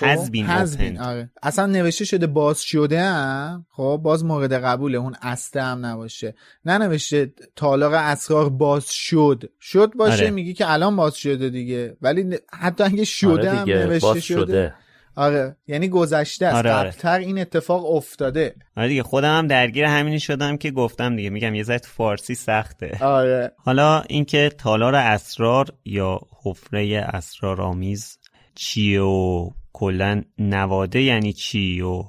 [0.00, 1.00] خب؟ has been has been، opened.
[1.00, 1.30] آره.
[1.42, 6.34] اصلا نوشته شده باز شده هم خب باز مورد قبوله اون استه هم نباشه
[6.64, 10.30] نه نوشته تالار اسرار باز شد شد باشه آره.
[10.30, 14.40] میگی که الان باز شده دیگه ولی حتی اگه شده آره هم نوشته باز شده.
[14.40, 14.74] شده.
[15.16, 15.56] آره.
[15.66, 16.56] یعنی گذشته است.
[16.56, 16.90] آره، آره.
[16.90, 18.54] قبلتر این اتفاق افتاده.
[18.76, 21.30] آره دیگه خودم هم درگیر همینی شدم که گفتم دیگه.
[21.30, 22.98] میگم یه ذره فارسی سخته.
[23.00, 23.52] آره.
[23.56, 28.18] حالا اینکه تالار اسرار یا حفره اسرارآمیز
[28.54, 32.04] چیه و کلا نواده یعنی چی و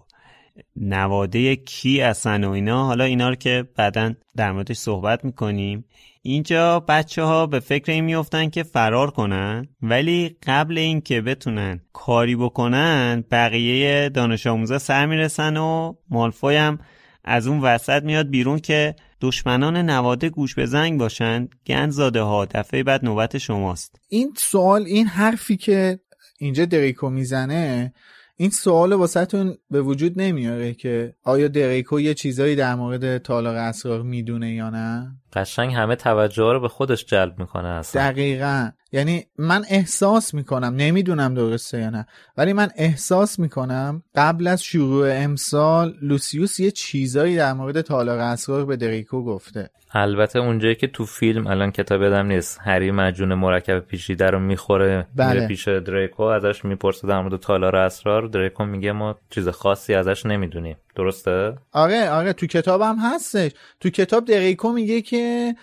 [0.75, 2.85] نواده کی اصلا و اینا.
[2.85, 5.85] حالا اینا رو که بعدا در موردش صحبت می‌کنیم.
[6.21, 12.35] اینجا بچه ها به فکر این میفتن که فرار کنن ولی قبل اینکه بتونن کاری
[12.35, 16.79] بکنن بقیه دانش آموزا سر می‌رسن و مالفوی هم
[17.23, 21.47] از اون وسط میاد بیرون که دشمنان نواده گوش به زنگ باشن.
[21.67, 23.99] گند زاده ها دفعه بعد نوبت شماست.
[24.09, 25.99] این سوال این حرفی که
[26.39, 27.93] اینجا دریکو می‌زنه
[28.39, 34.01] این سوال واسهتون به وجود نمیاره که آیا دریکو یه چیزایی در مورد تالار اسرار
[34.01, 38.01] می‌دونه یا نه؟ قشنگ همه توجه ها رو به خودش جلب می‌کنه اصلا.
[38.01, 38.69] دقیقا.
[38.91, 42.07] یعنی من احساس می‌کنم نمی‌دونم درسته یا نه
[42.37, 48.65] ولی من احساس می‌کنم قبل از شروع امسال لوسیوس یه چیزایی در مورد تالار اسرار
[48.65, 49.69] به دریکو گفته.
[49.91, 55.07] البته اونجایی که تو فیلم الان کتاب یادم نیست هری مجون مرکب پیچیده رو می‌خوره
[55.15, 55.33] بله.
[55.33, 58.27] میره پیش دریکو ازش می‌پرسه در مورد تالار اسرار.
[58.27, 60.75] دریکو میگه ما چیز خاصی ازش نمی‌دونیم.
[60.97, 63.51] درسته؟ آره آره تو کتابم هستش.
[63.79, 65.55] تو کتاب دریکو میگه که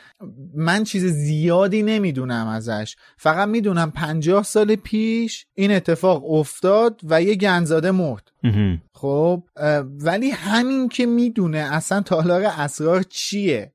[0.55, 2.97] من چیز زیادی نمی‌دونم ازش.
[3.17, 8.31] فقط می‌دونم پنجاه سال پیش این اتفاق افتاد و یه گنزاده مرد.
[8.93, 9.43] خب
[10.01, 13.73] ولی همین که می‌دونه اصلا تالار اسرار چیه؟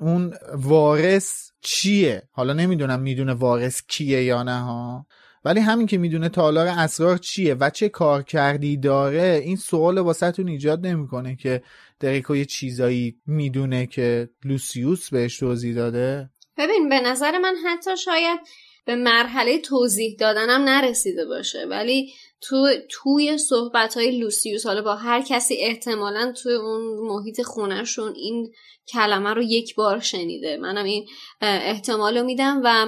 [0.00, 5.06] اون وارث چیه؟ حالا نمی‌دونم می‌دونه وارث کیه یا نه ها؟
[5.44, 10.48] ولی همین که می‌دونه تالار اسرار چیه و چه کار کردی داره این سوال واسهتون
[10.48, 11.62] ایجاد نمی‌کنه که
[12.00, 18.40] دریکو یه چیزایی می‌دونه که لوسیوس بهش توضیح داده؟ ببین به نظر من حتی شاید
[18.84, 21.66] به مرحله توضیح دادنم نرسیده باشه.
[21.70, 28.14] ولی تو توی صحبت های لوسیوس حالا با هر کسی احتمالا توی اون محیط خونهشون
[28.16, 28.52] این
[28.92, 30.56] کلمه رو یک بار شنیده.
[30.56, 31.06] منم این
[31.40, 32.86] احتمال رو میدم و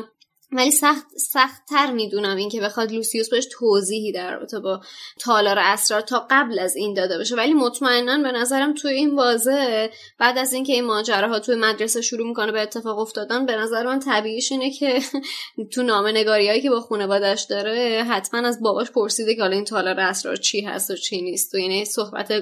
[0.54, 4.80] ولی سخت سختتر می‌دونم این که بخواد لوسیوس بهش توضیحی در رابطه با
[5.18, 9.90] تالار اسرار تا قبل از این داده باشه ولی مطمئنا به نظرم توی این واضحه.
[10.18, 14.00] بعد از اینکه این ماجراها توی مدرسه شروع می‌کنه به اتفاق افتادن به نظر من
[14.00, 15.00] طبیعیش اینه که
[15.72, 20.00] تو نامه نگاریایی که با خانوادش داره حتما از باباش پرسیده که حالا این تالار
[20.00, 21.54] اسرار چی هست و چی نیست.
[21.54, 22.32] و یعنی صحبت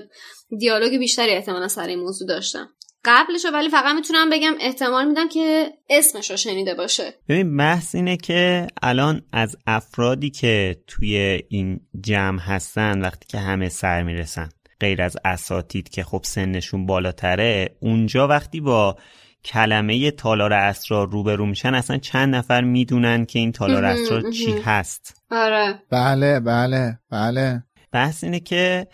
[0.58, 2.70] دیالوگ بیشتری احتمالا سر این موضوع داشتم.
[3.04, 7.14] قبلشو ولی فقط می‌تونم بگم احتمال میدم که اسمش رو شنیده باشه.
[7.28, 13.68] ببین بحث اینه که الان از افرادی که توی این جمع هستن وقتی که همه
[13.68, 14.48] سر می‌رسن
[14.80, 18.96] غیر از اساتید که خب سنشون بالاتره اونجا وقتی با
[19.44, 24.54] کلمه تالار اسرار روبرو میشن اصلا چند نفر می‌دونن که این تالار اسرار چی.
[24.64, 25.22] هست.
[25.30, 25.82] آره.
[25.90, 27.62] بله بله بله.
[27.92, 28.86] بحث اینه که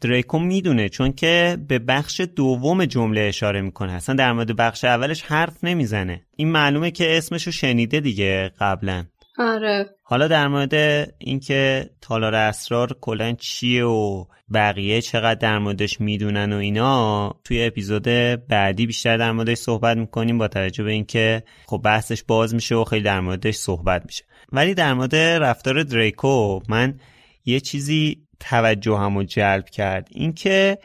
[0.00, 3.92] دریکو می‌دونه چون که به بخش دوم جمله اشاره می‌کنه.
[3.92, 6.22] اصلا در مورد بخش اولش حرف نمی‌زنه.
[6.36, 9.04] این معلومه که اسمشو شنیده دیگه قبلا.
[9.38, 9.86] آره.
[10.02, 10.74] حالا در مورد
[11.18, 18.08] اینکه تالار اسرار کلا چیه و بقیه چقدر در موردش می‌دونن و اینا توی اپیزود
[18.48, 22.84] بعدی بیشتر در موردش صحبت می‌کنیم با توجه به اینکه خب بحثش باز میشه و
[22.84, 24.24] خیلی در موردش صحبت میشه.
[24.52, 27.00] ولی در مورد رفتار دریکو من
[27.44, 30.08] یه چیزی توجهمو جلب کرد.
[30.10, 30.78] اینکه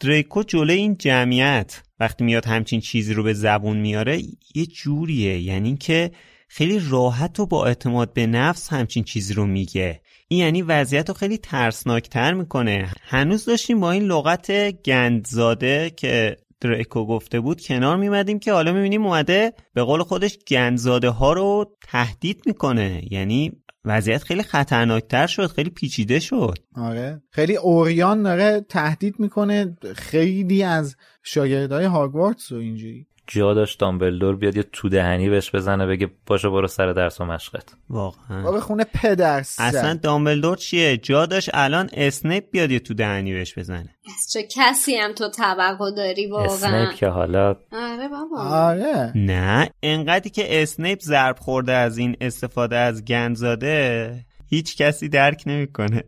[0.00, 4.18] دریکو جلوی این جمعیت وقتی میاد همچین چیزی رو به زبون میاره
[4.54, 5.40] یه جوریه.
[5.40, 6.10] یعنی که
[6.48, 10.00] خیلی راحت و با اعتماد به نفس همچین چیزی رو میگه.
[10.28, 12.88] این یعنی وضعیت رو خیلی ترسناکتر می‌کنه.
[13.02, 19.06] هنوز داشتیم با این لغت گندزاده که دریکو گفته بود کنار میمدیم که حالا می‌بینیم
[19.06, 23.02] اومده به قول خودش گندزاده ها رو تهدید می‌کنه.
[23.10, 23.52] یعنی
[23.84, 26.58] وضعیت خیلی خطرناکتر شد خیلی پیچیده شد.
[26.74, 27.22] آره.
[27.30, 33.06] خیلی اوریان داره تهدید می‌کنه خیلی از شاگردای هاگوارتس و اینجوری.
[33.30, 37.24] جا داشت دامبلدور بیاد یه تو دهنی بهش بزنه بگه باشه برو سر درس و
[37.24, 37.64] مشقت.
[37.90, 38.48] واقعا.
[38.48, 39.38] آقا خونه پدر.
[39.38, 43.94] اصلا دامبلدور چیه؟ جا داشت الان اسنیپ بیاد یه تو دهنی بهش بزنه.
[44.06, 48.42] از چه کسی هم تو توقع داری واقعا؟ اسنیپ که حالا آره بابا.
[48.42, 49.12] آره.
[49.14, 54.14] نه انقدری که اسنیپ ضرب خورده از این استفاده از گندزاده
[54.50, 56.04] هیچ کسی درک نمی‌کنه.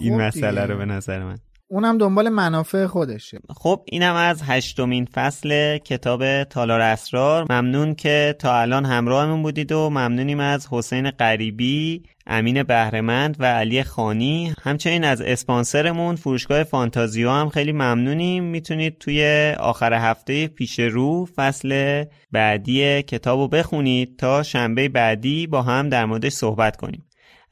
[0.00, 0.66] این خب مسئله دیگه.
[0.66, 1.38] رو به نظر من.
[1.68, 3.38] اونم دنبال منافع خودشه.
[3.56, 7.46] خب اینم از هشتمین فصل کتاب تالار اسرار.
[7.52, 13.82] ممنون که تا الان همراهمون بودید و ممنونیم از حسین غریبی امین بهرمند و علی
[13.82, 14.54] خانی.
[14.62, 18.44] همچنین از اسپانسرمون فروشگاه فانتازیو هم خیلی ممنونیم.
[18.44, 25.62] می‌تونید توی آخر هفته پیش رو فصل بعدی کتاب رو بخونید تا شنبه بعدی با
[25.62, 27.05] هم در موردش صحبت کنیم.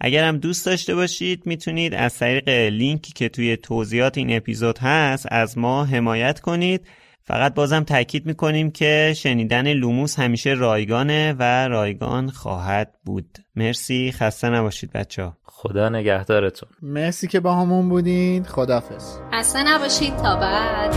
[0.04, 5.26] اگر هم دوست داشته باشید می‌تونید از طریق لینکی که توی توضیحات این اپیزود هست
[5.30, 6.86] از ما حمایت کنید.
[7.22, 13.38] فقط بازم تاکید می‌کنیم که شنیدن لوموس همیشه رایگانه و رایگان خواهد بود.
[13.56, 14.12] مرسی.
[14.12, 15.36] خسته نباشید بچه ها.
[15.44, 16.68] خدا نگهدارتون.
[16.82, 20.16] مرسی که با همون بودید خدافز خسته نباشید.
[20.16, 20.94] تا بعد.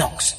[0.00, 0.34] knocks